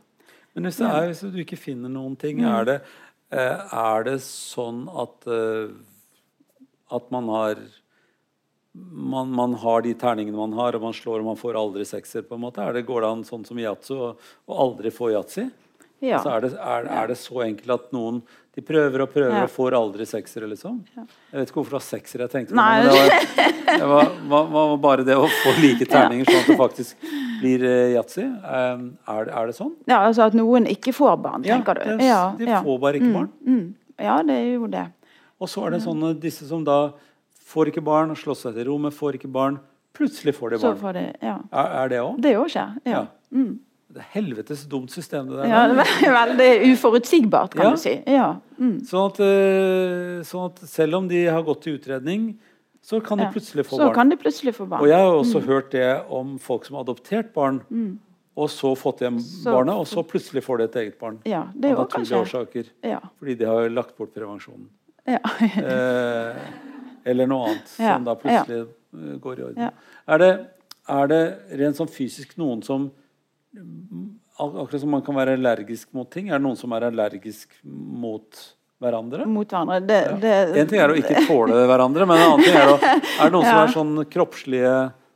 [0.53, 2.75] Men hvis, det er, hvis du ikke finner noen ting, er, det,
[3.33, 5.73] eh, er det sånn at eh,
[6.93, 7.55] at man har
[8.73, 12.25] man, man har de terningene man har, og man slår og man får aldri sekser?
[12.25, 12.61] på en måte?
[12.61, 14.13] Er det, går det an sånn som yatzy å
[14.49, 15.45] aldri få yatzy?
[16.03, 16.19] Ja.
[16.23, 18.21] Så er det, er, er det så enkelt at noen
[18.53, 19.43] de prøver og prøver Ja.
[19.47, 20.81] og får aldri seksere, liksom?
[20.93, 21.05] Jeg
[21.39, 22.59] vet ikke hvorfor det var seksere jeg tenkte på.
[22.59, 26.51] Men det var, det var, var, var bare det å få like terninger, sånn at
[26.51, 27.07] det faktisk
[27.41, 28.27] blir eh, yatzy.
[28.27, 29.71] Um, er, det- er det sånn?
[29.89, 31.87] ja, altså at noen ikke får barn, tenker du?
[32.05, 32.61] Ja, de ja.
[32.67, 33.31] får bare ikke barn.
[33.47, 33.65] Mm.
[34.03, 34.85] Ja, det er jo det.
[35.41, 36.77] Og så er det sånne disse som da
[37.53, 39.57] får ikke barn, slår seg til rommet, får ikke barn.
[39.97, 40.79] Plutselig får de Så barn.
[40.83, 41.35] får de, ja.
[41.51, 42.15] Er, det òg?
[42.21, 42.77] Det òg skjer.
[42.85, 43.03] Ja.
[43.33, 43.43] Ja.
[43.93, 45.49] Det er helvetes dumt system, det der.
[45.51, 47.71] Ja, det er veldig uforutsigbart, kan Ja.
[47.71, 47.91] du si.
[48.07, 48.29] Ja.
[48.59, 48.79] Mm.
[48.89, 52.37] Sånn, at, eh, sånn at selv om de har gått til utredning,
[52.83, 53.93] så kan de plutselig få Så barn.
[53.95, 54.81] kan de plutselig få barn.
[54.81, 57.61] Og jeg har også hørt det om folk som har adoptert barn,
[58.35, 59.21] og så fått hjem Mm.
[59.21, 61.19] Så- barnet, og så plutselig får de et eget barn.
[61.25, 62.65] Ja, det Av naturlige årsaker.
[62.83, 62.99] Ja.
[63.21, 64.67] Fordi de har lagt bort prevensjonen.
[65.07, 65.19] ja.
[65.39, 66.35] Eh,
[67.05, 68.61] eller noe annet som da plutselig
[68.93, 69.71] eh, går i orden.
[70.07, 70.47] Er, det,
[70.89, 71.23] er det
[71.59, 72.91] rent sånn fysisk noen som mm,
[73.53, 78.39] Akkurat som man kan være allergisk mot ting, er det noen som er allergisk mot
[78.81, 79.27] hverandre?
[79.29, 79.79] Mot hverandre.
[79.85, 82.77] Det, det, En ting er å ikke tåle hverandre, men en annen ting er å
[82.81, 84.73] Er det noen som er sånn kroppslige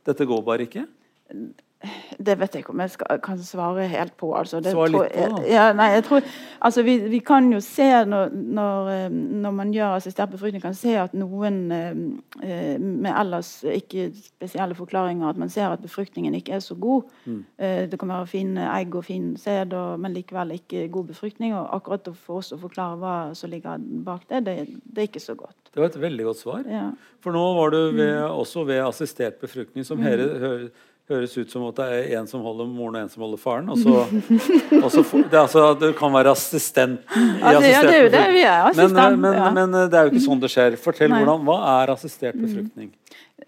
[0.08, 0.86] Dette går bare ikke?
[2.18, 4.32] Det vet jeg ikke om jeg skal, kan svare helt på.
[4.34, 4.60] Altså.
[4.60, 5.42] Det Svar litt på, da.
[5.46, 6.22] Ja, nei, jeg tror,
[6.66, 9.08] altså, vi, vi kan jo se når, når, eh,
[9.44, 11.92] når man gjør assistert befruktning, kan se at noen eh,
[12.42, 17.06] eh, med ellers ikke spesielle forklaringer at man ser at befruktningen ikke er så god.
[17.26, 17.44] Mm.
[17.58, 21.54] Eh, det kan være fine egg og fin sæd, men likevel ikke god befruktning.
[21.54, 25.22] og akkurat for oss å forklare hva som ligger bak det, det, det er ikke
[25.22, 25.54] så godt.
[25.74, 26.62] Det var et veldig godt svar.
[26.66, 26.86] Ja.
[27.22, 28.30] For nå var du ved, Mm.
[28.40, 30.04] også ved assistert befruktning, som mm.
[30.04, 30.70] hø-
[31.08, 33.68] høres ut som at det er en som holder moren og en som holder faren.
[33.72, 33.94] Og så,
[34.84, 38.10] og så for, det, altså, du kan være assistenten i det, ja, det er jo
[38.12, 38.66] det vi er.
[38.68, 39.22] Men, Assistent.
[39.24, 39.50] men, ja.
[39.56, 40.76] men det er jo ikke sånn det skjer.
[40.82, 41.22] Fortell Nei.
[41.22, 42.92] hvordan, Hva er assistert befruktning?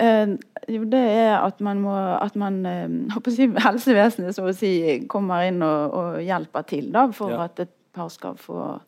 [0.01, 0.33] Eh,
[0.71, 4.73] jo, det er at man må at man, eh, si, Helsevesenet så å si
[5.11, 7.45] kommer inn og, og hjelper til da, for Ja.
[7.51, 8.79] at et par skal få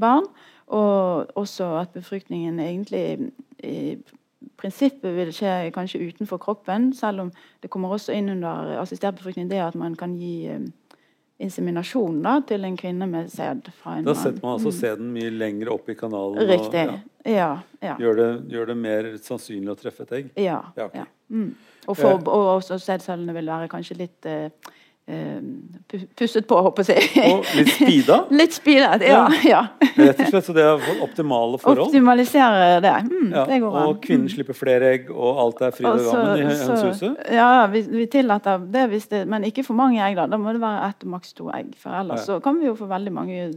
[0.00, 0.28] barn.
[0.70, 3.32] Og også at befruktningen egentlig
[3.66, 3.96] i
[4.60, 7.32] prinsippet vil skje kanskje utenfor kroppen, selv om
[7.62, 10.60] det kommer også inn under assistert befruktning det at man kan gi eh,
[11.40, 14.22] inseminasjon da, til en kvinne med sæd fra en Da mann.
[14.22, 16.42] setter man altså sæden mye lenger opp i kanalen.
[16.48, 16.86] Riktig.
[16.88, 17.32] Og, Ja.
[17.34, 17.60] ja.
[17.82, 20.30] ja, gjør, det, gjør det mer sannsynlig å treffe et egg.
[20.40, 20.60] Ja.
[20.76, 20.94] Ja, ok.
[20.94, 21.04] ja.
[21.30, 21.50] Mm.
[21.86, 24.76] Og, for, og også sædcellene vil være kanskje litt eh, eh,
[26.16, 27.06] pusset på, håper jeg.
[27.26, 29.22] Og litt speeda, litt speeda, ja.
[29.46, 29.62] ja.
[29.96, 30.46] rett og slett.
[30.46, 31.88] Så det er optimale forhold.
[31.88, 32.94] Optimalisere det.
[33.08, 33.88] Mm, Ja, det går an.
[33.90, 37.18] og kvinnen slipper flere egg, og alt er fryd og gammen i hennes hønsehuset.
[37.34, 40.18] Ja, vi, vi tillater det, det, men ikke for mange egg.
[40.20, 41.74] Da Da må det være ett og maks to egg.
[41.80, 42.36] For ellers Ja.
[42.36, 43.50] så kan vi jo få veldig mange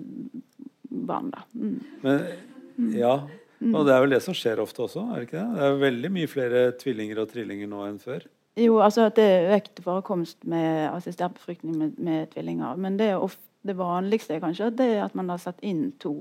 [0.93, 1.31] barn.
[1.33, 1.45] da.
[1.53, 1.79] Mm.
[2.03, 3.15] Men, ja,
[3.63, 5.49] og det er vel det som skjer ofte også, er det ikke det?
[5.57, 8.25] Det er veldig mye flere tvillinger og trillinger nå enn før.
[8.59, 12.75] Jo, altså at det er økt forekomst med assistert befruktning med, med tvillinger.
[12.75, 15.91] Men det, er of, det vanligste er kanskje det er at man har satt inn
[15.99, 16.19] to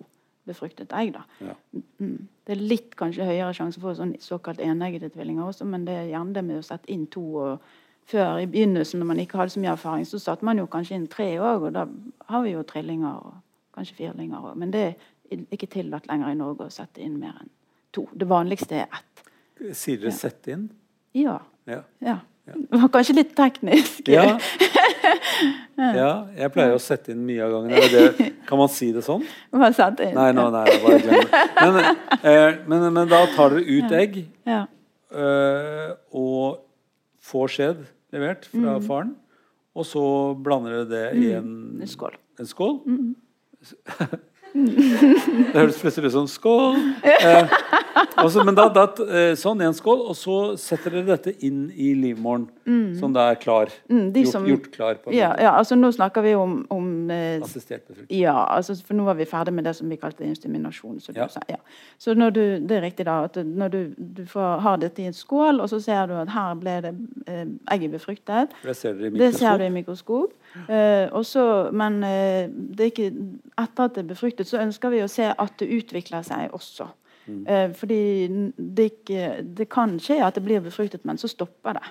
[0.49, 1.12] befruktet egg.
[1.14, 1.22] da.
[1.41, 1.55] Ja.
[1.99, 2.28] Mm.
[2.47, 6.11] Det er litt kanskje høyere sjanse for sånn såkalt eneggede tvillinger også, men det er
[6.11, 7.26] gjerne det med å sette inn to.
[7.37, 10.66] og før i begynnelsen, når man ikke hadde så mye erfaring, så satte man jo
[10.70, 11.87] kanskje inn tre òg, og da
[12.33, 13.37] har vi jo trillinger og
[13.76, 14.57] kanskje firlinger òg.
[14.59, 17.53] Men det er ikke tillatt lenger i Norge å sette inn mer enn
[17.95, 18.07] to.
[18.12, 19.24] Det vanligste er ett.
[19.76, 20.68] Sier dere 'sette inn'?
[21.14, 21.39] Ja.
[21.71, 21.83] Ja.
[22.03, 22.19] ja.
[22.47, 24.09] Det var kanskje litt teknisk.
[24.13, 25.93] Ja.
[25.97, 26.11] ja.
[26.37, 28.35] Jeg pleier å sette inn mye av gangen.
[28.47, 29.23] Kan man si det sånn?
[29.55, 30.15] Bare sette inn.
[30.19, 31.41] Nei, nå, nei, jeg bare glem det.
[31.59, 31.79] Men,
[32.23, 34.61] eh, men, men da tar dere ut egg Ja.
[35.15, 36.61] eh, og
[37.33, 37.83] får skjed
[38.15, 38.87] levert fra Mm.
[38.87, 39.15] faren.
[39.75, 40.05] Og så
[40.37, 42.15] blander dere det i en, Skål.
[42.39, 42.75] en skål.
[42.87, 43.15] Mm.
[44.55, 46.77] det høres plutselig ut som skål.
[47.03, 47.53] Eh,
[48.23, 51.93] også, men da, da, eh, sånn, en skål, og så setter dere dette inn i
[51.99, 52.45] livmoren,
[52.99, 53.73] som det er klar.
[53.91, 57.11] Mm, de gjort, som- gjort klar på Ja, ja, altså nå snakker vi om, om
[57.11, 58.21] eh, assistert befruktning.
[58.21, 61.01] Ja, altså, for nå var vi ferdig med det som vi kalte inseminasjon.
[61.01, 61.27] Så, Ja.
[61.49, 61.57] ja.
[61.99, 65.07] så når du, det er riktig da, at når du, du får, har dette i
[65.07, 66.95] en skål, og så ser du at her ble det
[67.27, 70.33] eh, egget befruktet, det ser det ser du i mikroskop.
[70.69, 73.09] Eh, også, men uh, det ikke,
[73.59, 76.89] etter at det er befruktet, så ønsker vi å se at det utvikler seg også.
[77.27, 77.43] Mm.
[77.47, 78.03] Uh, fordi
[78.57, 81.87] det, ikke, det kan skje at det blir befruktet, men så stopper det.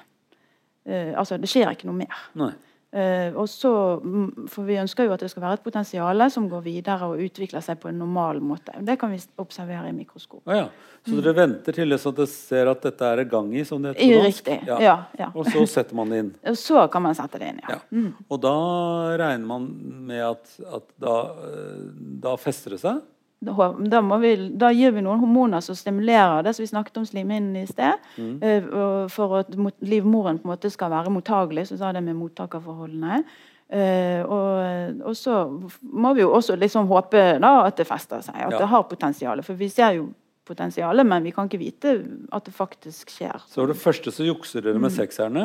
[0.91, 2.22] Altså, det skjer ikke noe mer.
[2.41, 2.55] Nei.
[2.91, 6.49] Eh, og så, mm, for Vi ønsker jo at det skal være et potensial som
[6.51, 8.73] går videre og utvikler seg på en normal måte.
[8.83, 10.41] Det kan vi observere i mikroskop.
[10.45, 10.65] Ah, ja.
[11.07, 14.19] Så dere venter til så dere ser at dette er gang i, som det heter
[14.19, 15.29] på riktig, ja, ja.
[15.33, 16.33] Og så setter man det inn.
[16.51, 17.79] Og så kan man sette det inn, ja.
[17.79, 18.11] Ja.
[18.27, 18.57] Og da
[19.23, 19.71] regner man
[20.11, 21.15] med at, at da,
[21.47, 21.87] eh,
[22.27, 23.01] da fester det seg?
[23.41, 27.55] Da, vi, da gir vi noen hormoner som stimulerer det som vi snakket om slimhinnen
[27.57, 27.97] i sted.
[28.17, 28.35] Mm.
[28.69, 33.23] og for at livmoren på en måte skal være mottagelig, så sa det med mottakerforholdene.
[33.71, 35.45] Eh, og, og så
[35.81, 38.57] må vi jo også liksom håpe da at det fester seg, at Ja.
[38.59, 39.41] det har potensial.
[39.47, 40.09] For vi ser jo
[40.45, 41.91] potensialet, men vi kan ikke vite
[42.33, 43.39] at det faktisk skjer.
[43.47, 44.81] Så det første så jukser dere Mm.
[44.81, 45.43] med sekserne,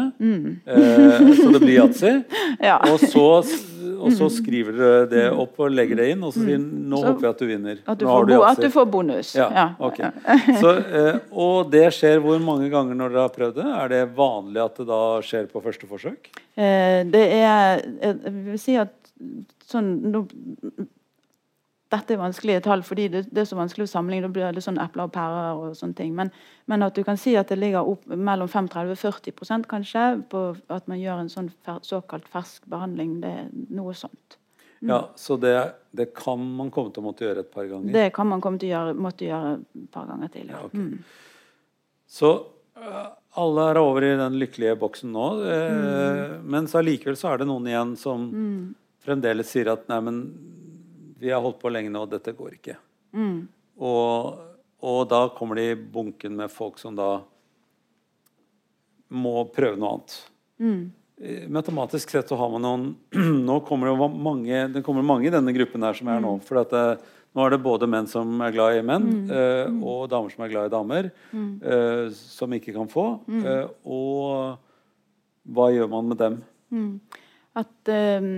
[0.66, 2.12] eh, så det blir yatzy.
[2.62, 2.78] Ja.
[2.90, 3.22] Og, så,
[4.00, 7.06] og så skriver dere det opp og legger det inn, og så sier nå Så-
[7.12, 7.78] håper jeg at du vinner.
[7.86, 9.34] At du, får, bo, at du får bonus.
[9.36, 10.00] Ja, ok.
[10.62, 13.66] Så, eh, og det skjer hvor mange ganger når dere har prøvd det?
[13.84, 16.32] Er det vanlig at det da skjer på første forsøk?
[16.56, 18.94] Eh, det er Jeg vil si at
[19.68, 19.88] sånn
[21.96, 24.28] Dette er vanskelige tall, fordi det, det er så vanskelig å sammenligne.
[24.28, 26.14] Da blir det sånn epler og pærer og sånne ting.
[26.16, 26.30] Men,
[26.70, 30.42] men at du kan si at det ligger opp mellom 35-40% kanskje på
[30.76, 33.18] at man gjør en sånn fer, såkalt fersk behandling.
[33.24, 33.46] Det er
[33.78, 34.38] noe sånt.
[34.84, 35.54] Ja, Så det,
[35.96, 37.92] det kan man komme til å måtte gjøre et par ganger?
[37.94, 40.50] Det kan man komme til å gjøre, måtte gjøre et par ganger til.
[40.52, 40.60] Ja.
[40.60, 41.22] Ja, ok.
[42.06, 42.32] Så
[42.76, 43.06] øh,
[43.40, 45.24] alle er over i den lykkelige boksen nå.
[45.48, 48.28] Eh, Men så allikevel så er det noen igjen som
[49.06, 50.20] fremdeles sier at nei, men
[51.18, 52.76] vi har holdt på lenge nå, dette går ikke.
[53.80, 54.36] Og,
[54.84, 57.10] og da kommer de i bunken med folk som da
[59.16, 60.16] må prøve noe annet.
[60.60, 60.80] Mm.
[61.52, 62.86] Matematisk sett så har man noen
[63.48, 66.34] Nå kommer det mange, det kommer mange i denne gruppen her som er nå.
[66.44, 66.84] For at det,
[67.36, 70.52] nå er det både menn som er glad i menn, eh, og damer som er
[70.52, 71.10] glad i damer.
[71.64, 73.06] eh, som ikke kan få.
[73.44, 74.60] Eh, og
[75.56, 76.38] hva gjør man med dem?
[77.56, 78.30] At eh,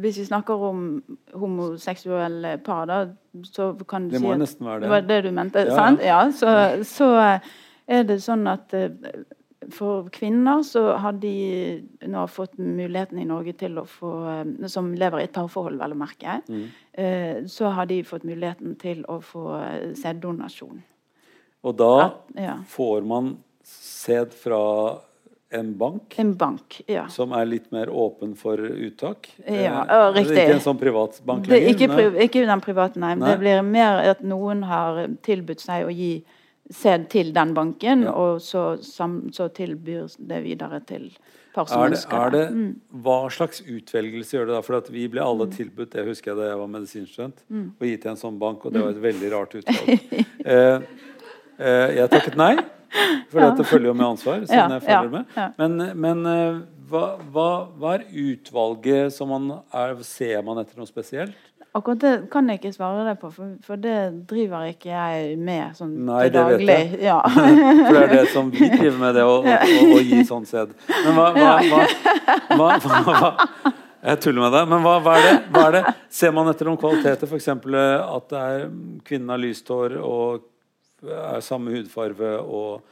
[0.00, 0.82] hvis vi snakker om
[1.34, 2.98] homoseksuelle par, da,
[3.44, 4.82] så kan du Det si at nesten være det.
[4.82, 6.02] Det var det du mente, Ja, sant?
[6.04, 6.52] Ja, så,
[6.84, 7.08] så
[7.88, 8.90] er det sånn at eh,
[9.72, 11.30] for kvinner så har de
[12.12, 15.94] nå fått muligheten i Norge til å få eh, Som lever i et parforhold, vel
[15.96, 16.38] å merke.
[16.48, 16.66] Mm.
[16.92, 20.82] eh, Så har de fått muligheten til å få eh, sæddonasjon.
[21.64, 22.58] Og da At- ja.
[22.68, 24.98] får man sæd fra
[25.54, 26.14] en bank.
[26.18, 27.06] En bank, ja.
[27.12, 29.28] Som er litt mer åpen for uttak.
[29.46, 30.38] Ja, Eh, det er riktig.
[30.44, 31.74] Ikke en sånn privatbank er lenger.
[31.74, 31.96] ikke, nei.
[32.10, 33.14] pri ikke den private, nei.
[33.14, 33.30] Nei.
[33.30, 36.24] Det blir mer at noen har tilbudt seg å gi
[36.72, 38.12] sæd til den banken, Ja.
[38.12, 41.10] og så, så tilbyr det videre til
[41.54, 42.50] par som Er det, ønsker er det.
[42.50, 42.80] Mm.
[43.04, 44.60] hva slags utvelgelse gjør det da?
[44.62, 45.26] For vi ble Mm.
[45.28, 48.64] alle tilbudt, det husker jeg da jeg var medisinstudent, å gi til en sånn bank,
[48.64, 50.00] og det var et veldig rart utvalg.
[50.44, 50.80] eh,
[51.58, 52.56] eh, jeg takket nei,
[53.30, 55.58] for dette følger jo med ansvar, siden Ja, jeg følger ja, med.
[55.58, 57.48] Men, men eh, hva, hva,
[57.80, 61.36] hva er utvalget som man er, Ser man etter noe spesielt?
[61.74, 63.96] Akkurat det kan jeg ikke svare deg på, for, for det
[64.30, 66.76] driver ikke jeg med sånn Nei, til det vet daglig.
[66.76, 67.00] jeg.
[67.02, 67.16] Ja.
[67.88, 70.46] For det er det som vi driver med, det å, å, å, å gi sånn
[70.46, 70.76] sæd.
[70.92, 71.32] Men hva,
[72.54, 72.70] hva,
[74.04, 75.82] Jeg tuller med deg, men hva, hva, er det, hva er det?
[76.14, 77.50] Ser man etter noen kvaliteter, f.eks.
[77.50, 78.66] at det er
[79.08, 80.46] kvinnen har lyst hår og
[81.08, 82.82] er samme hudfarge og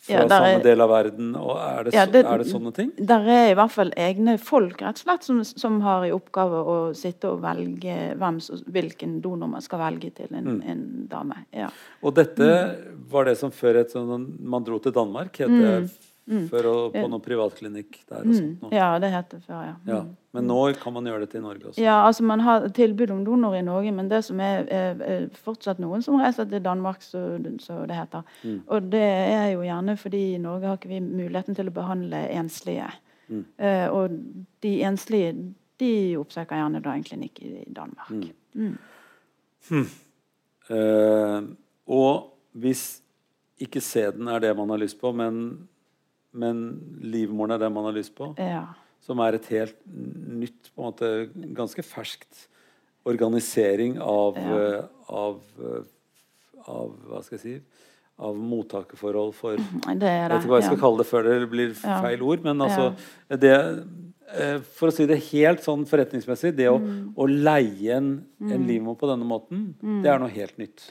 [0.00, 2.72] fra Ja, er- samme del av verden, og er det, Ja, det- er det sånne
[2.72, 2.90] ting?
[2.96, 6.64] Der er i hvert fall egne folk rett og slett som, som har i oppgave
[6.64, 8.38] å sitte og velge hvem,
[8.72, 10.62] hvilken donor man skal velge til en, Mm.
[10.70, 11.36] en dame.
[11.52, 11.68] Ja.
[12.02, 12.78] Og dette
[13.10, 15.90] var det som før het sånn Man dro til Danmark, het det
[16.50, 18.62] før, og på noen privatklinikk der og sånt.
[18.62, 18.70] nå.
[18.70, 18.74] Mm.
[18.76, 19.76] ja, det het det før, ja.
[19.88, 20.00] Ja.
[20.36, 21.82] Men nå kan man gjøre det til Norge også.
[21.82, 25.24] Ja, altså Man har tilbud om donor i Norge, men det som er, er, er
[25.34, 27.24] fortsatt noen som reiser til Danmark, så,
[27.58, 28.22] så det heter.
[28.44, 28.60] Mm.
[28.66, 32.22] Og det er jo gjerne fordi i Norge har ikke vi muligheten til å behandle
[32.30, 32.86] enslige.
[33.30, 33.42] Mm.
[33.58, 34.14] Eh, og
[34.62, 35.34] de enslige
[35.80, 38.10] de oppsøker gjerne da en klinikk i Danmark.
[38.54, 38.76] Mm.
[40.70, 41.38] Eh,
[41.90, 42.12] og
[42.52, 43.00] hvis
[43.60, 45.68] ikke sæden er det man har lyst på, men,
[46.32, 48.66] men livmoren er det man har lyst på, Ja.
[49.00, 52.46] som er et helt nytt, på en måte ganske ferskt
[53.06, 54.82] organisering av, Ja.
[55.08, 55.40] av,
[56.68, 57.60] av hva skal jeg si,
[58.20, 60.82] av mottakerforhold for Nei, Det er Jeg vet ikke hva jeg skal ja.
[60.82, 62.42] kalle det før det blir feil ord.
[62.44, 62.94] Men altså
[63.30, 63.84] det,
[64.36, 67.14] eh, For å si det helt sånn forretningsmessig, det å, Mm.
[67.16, 70.90] å leie en, en livmor på denne måten, det er noe helt nytt.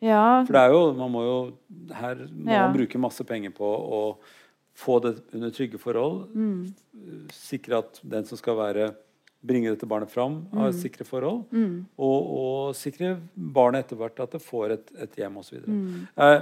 [0.00, 1.52] Ja, For det er jo, man må jo
[1.92, 2.68] Her må Ja.
[2.68, 4.16] man bruke masse penger på å
[4.78, 6.28] få det under trygge forhold.
[6.34, 7.28] Mm.
[7.34, 8.92] Sikre at den som skal være
[9.46, 10.78] bringe dette barnet fram, har Mm.
[10.80, 11.44] sikre forhold.
[11.98, 15.60] Og, og sikre barnet etter hvert at det får et, et hjem osv.
[15.66, 16.06] Mm.
[16.16, 16.40] Eh,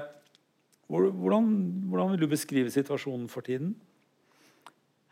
[0.89, 1.51] hvordan,
[1.91, 3.75] hvordan vil du beskrive situasjonen for tiden?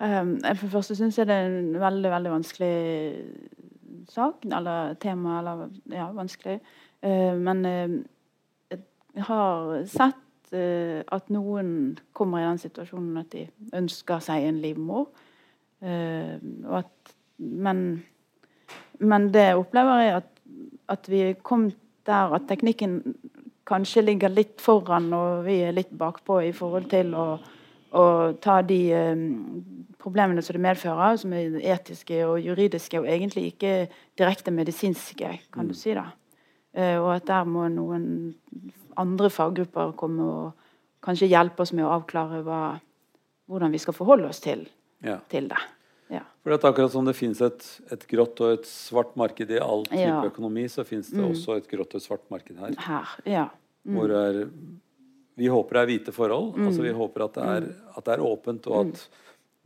[0.00, 2.72] Um, for det første syns jeg det er en veldig veldig vanskelig
[4.10, 5.38] sak, eller tema.
[5.38, 6.60] Eller, ja, vanskelig.
[7.04, 8.02] Uh, men uh,
[9.14, 10.23] jeg har sett
[10.54, 11.68] at noen
[12.16, 15.08] kommer i den situasjonen at de ønsker seg en livmor.
[15.84, 17.80] Og at, men,
[19.00, 20.30] men det jeg opplever, er at,
[20.94, 21.76] at vi er kommet
[22.06, 23.00] der at teknikken
[23.68, 27.28] kanskje ligger litt foran, og vi er litt bakpå i forhold til å,
[27.96, 28.04] å
[28.44, 29.22] ta de um,
[30.00, 33.74] problemene som det medfører, som er etiske og juridiske, og egentlig ikke
[34.18, 35.94] direkte medisinske, kan du si.
[35.96, 36.10] da.
[36.74, 38.34] Eh, og at der må noen
[39.00, 40.52] andre faggrupper komme og
[41.04, 42.60] kanskje hjelpe oss med å avklare hva,
[43.50, 44.66] hvordan vi skal forholde oss til,
[45.04, 45.18] Ja.
[45.28, 45.58] til det.
[46.10, 46.20] Ja.
[46.44, 49.84] For at akkurat som det finnes et, et grått og et svart marked i all
[49.84, 50.22] type Ja.
[50.24, 52.74] økonomi, så finnes det også et grått og et svart marked her.
[52.78, 53.08] Her.
[53.26, 53.48] Ja.
[53.86, 54.48] Hvor er,
[55.36, 56.54] vi håper det er hvite forhold.
[56.56, 59.08] altså Vi håper at det er, at det er åpent, og at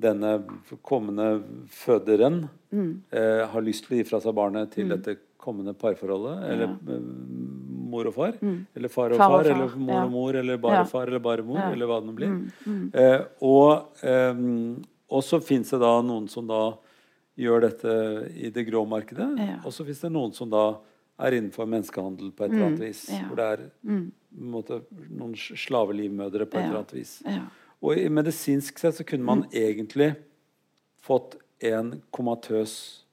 [0.01, 0.45] denne
[0.83, 1.43] kommende
[1.75, 2.49] føderen
[3.13, 6.43] eh, har lyst til å gi fra seg barnet til dette kommende parforholdet.
[6.51, 6.99] Eller ja.
[7.89, 8.37] mor og far.
[8.77, 10.03] Eller far og Far far, og far, eller mor ja.
[10.05, 10.85] og mor, eller bare Ja.
[10.85, 12.35] far eller bare mor, eller hva det nå blir.
[12.93, 14.43] Eh, og, eh,
[15.09, 16.63] og så fins det da noen som da
[17.39, 17.97] gjør dette
[18.35, 19.31] i det grå markedet.
[19.65, 20.67] Og så fins det noen som da
[21.19, 23.09] er innenfor menneskehandel på et eller annet vis.
[23.11, 23.25] ja.
[23.27, 27.23] Hvor det er på måte, noen slavelivmødre på et eller annet vis.
[27.83, 30.17] Og i medisinsk sett så kunne man egentlig
[31.01, 33.05] fått en komatøs.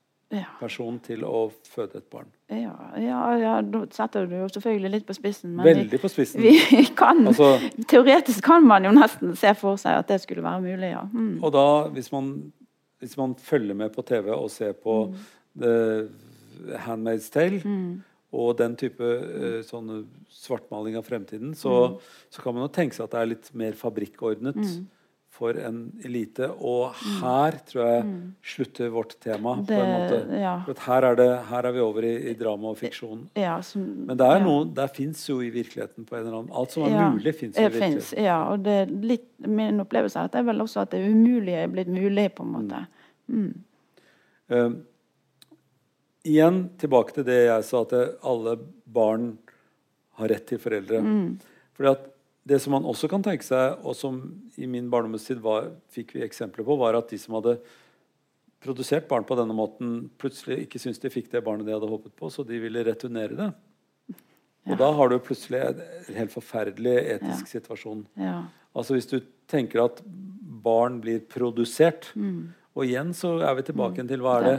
[0.60, 2.28] Person til å føde et barn.
[2.50, 5.56] Ja, ja, ja, da setter du jo selvfølgelig litt på spissen.
[5.56, 6.42] Men Veldig på spissen.
[6.42, 10.44] vi, vi kan Altså- Teoretisk kan man jo nesten se for seg at det skulle
[10.44, 11.02] være mulig, ja.
[11.14, 11.40] Mm.
[11.44, 11.66] Og da,
[11.96, 12.52] hvis man,
[13.02, 15.16] hvis man følger med på TV og ser på Mm.
[15.60, 17.62] The Handmaid's Tale
[18.36, 19.00] og den type
[19.64, 22.00] sånne svartmaling av fremtiden, så, Mm.
[22.30, 24.88] så kan man jo tenke seg at det er litt mer fabrikkordnet Mm.
[25.36, 26.48] For en elite.
[26.64, 28.06] Og her tror jeg
[28.56, 29.58] slutter vårt tema.
[29.60, 30.40] Det- på en måte.
[30.40, 30.54] ja.
[30.86, 33.26] Her, er det, her er vi over i, i drama og fiksjon.
[33.36, 34.44] ja som, Men det er ja.
[34.46, 37.36] noe, der fins jo i virkeligheten på en eller annen Alt som er Ja, mulig,
[37.36, 38.00] fins i virkeligheten.
[38.00, 40.92] finnes, ja, og det er litt, min opplevelse er at det er vel også at
[40.96, 42.86] det umulige er blitt mulig, på en måte.
[44.50, 44.70] Eh,
[46.26, 47.94] igjen tilbake til det jeg sa, at
[48.26, 49.34] alle barn
[50.20, 51.02] har rett til foreldre.
[51.04, 51.40] Mm.
[51.76, 52.06] Fordi at
[52.46, 54.20] Det som man også kan tenke seg, og som
[54.62, 57.58] i min barndomstid var, fikk vi eksempler på, var at de som hadde
[58.66, 62.14] produsert barn på denne måten, plutselig ikke syntes de fikk det barnet de hadde håpet
[62.18, 63.50] på, så de ville returnere det.
[64.66, 68.06] Og da har du plutselig en helt forferdelig etisk situasjon.
[68.18, 68.40] Ja.
[68.76, 69.20] Altså Hvis du
[69.50, 70.02] tenker at
[70.66, 72.10] barn blir produsert
[72.74, 74.56] Og igjen så er vi tilbake til hva er det,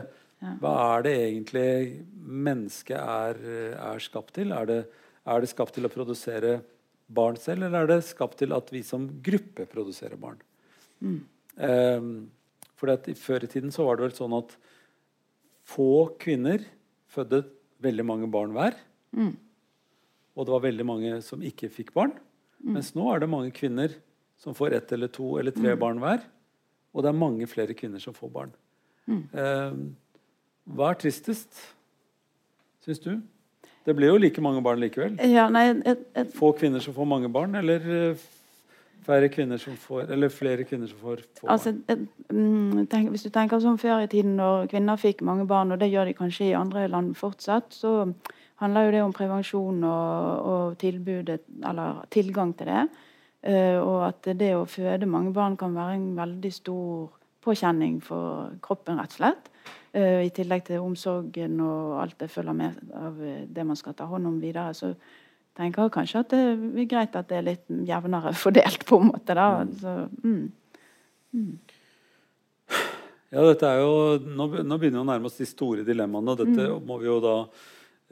[0.62, 1.70] hva er det egentlig
[2.16, 3.40] mennesket er,
[3.76, 4.54] er skapt til?
[4.56, 4.78] Er det,
[5.26, 6.60] er det skapt til å produsere
[7.06, 10.40] barn selv, eller er det skapt til at vi som gruppe produserer barn?
[11.56, 12.08] Um,
[12.76, 14.56] fordi at i Før i tiden så var det vel sånn at
[15.66, 16.64] få kvinner
[17.10, 17.44] fødte
[17.82, 18.76] veldig mange barn hver.
[20.36, 22.12] Og det var veldig mange som ikke fikk barn.
[22.76, 23.92] Mens nå er det mange kvinner
[24.40, 26.20] som får ett eller to eller tre barn hver.
[26.92, 28.52] Og det er mange flere kvinner som får barn.
[29.32, 29.78] Eh,
[30.76, 31.60] hva er tristest,
[32.84, 33.12] syns du?
[33.86, 35.18] Det blir jo like mange barn likevel.
[35.30, 38.24] ja, nei, et, et, Få kvinner som får mange barn, eller eh,
[39.06, 41.84] færre kvinner som får Eller flere kvinner som får få Altså, barn?
[41.88, 45.72] et, mm, tenk, hvis du tenker sånn før i tiden når kvinner fikk mange barn,
[45.72, 47.94] og det gjør de kanskje i andre land fortsatt, så
[48.62, 52.86] handler jo det om prevensjon og, og tilbudet, eller tilgang til det.
[53.46, 57.12] Uh, og at det å føde mange barn kan være en veldig stor
[57.46, 59.50] påkjenning for kroppen, rett og slett.
[59.96, 63.94] Eh, I tillegg til omsorgen og alt det følger med av eh, det man skal
[63.96, 64.74] ta hånd om videre.
[64.76, 64.92] Så
[65.56, 69.12] tenker jeg kanskje at det er greit at det er litt jevnere fordelt, på en
[69.14, 69.36] måte.
[69.38, 69.48] da.
[69.80, 71.46] Så, mm.
[73.32, 76.44] Ja, dette er jo, nå, nå begynner vi å nærme oss de store dilemmaene, og
[76.44, 77.38] dette må vi jo da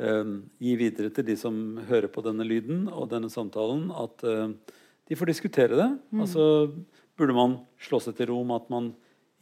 [0.00, 0.32] eh,
[0.64, 1.60] gi videre til de som
[1.90, 5.92] hører på denne lyden og denne samtalen, at eh, de får diskutere det.
[6.16, 6.72] Altså,
[7.18, 8.92] burde man slå seg til ro med at man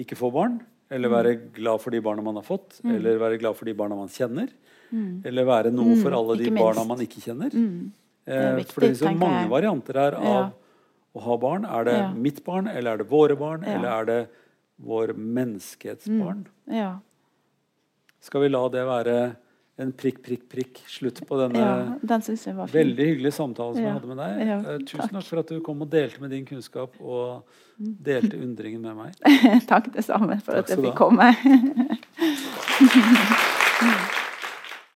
[0.03, 0.61] ikke får barn?
[0.93, 2.81] Eller være glad for de barna man har fått?
[2.85, 4.51] Eller være glad for de barna man kjenner?
[5.25, 7.51] Eller være noe for alle de barna man ikke kjenner?
[7.51, 7.91] Det
[8.25, 9.51] Eh, viktig, for det er så mange jeg.
[9.51, 10.51] varianter her av Ja.
[11.17, 11.65] å ha barn.
[11.67, 12.13] Er det Ja.
[12.15, 13.69] mitt barn, eller er det våre barn, Ja.
[13.69, 13.75] Mm.
[13.79, 14.29] eller er det
[14.81, 16.45] vår menneskehetsbarn?
[16.71, 16.99] Ja.
[18.21, 19.37] Skal vi la det være
[19.83, 21.97] en prikk, prikk, prikk slutt på denne ja.
[22.03, 22.21] Den
[22.73, 23.89] veldig hyggelige samtalen som Ja.
[23.91, 24.31] jeg hadde med deg?
[24.49, 25.11] Ja, Eh, tusen takk.
[25.19, 27.43] takk for at du kom og delte med din kunnskap og
[27.83, 29.13] delte undringen med meg.
[29.67, 31.35] Takk det samme for Takk at jeg fikk komme.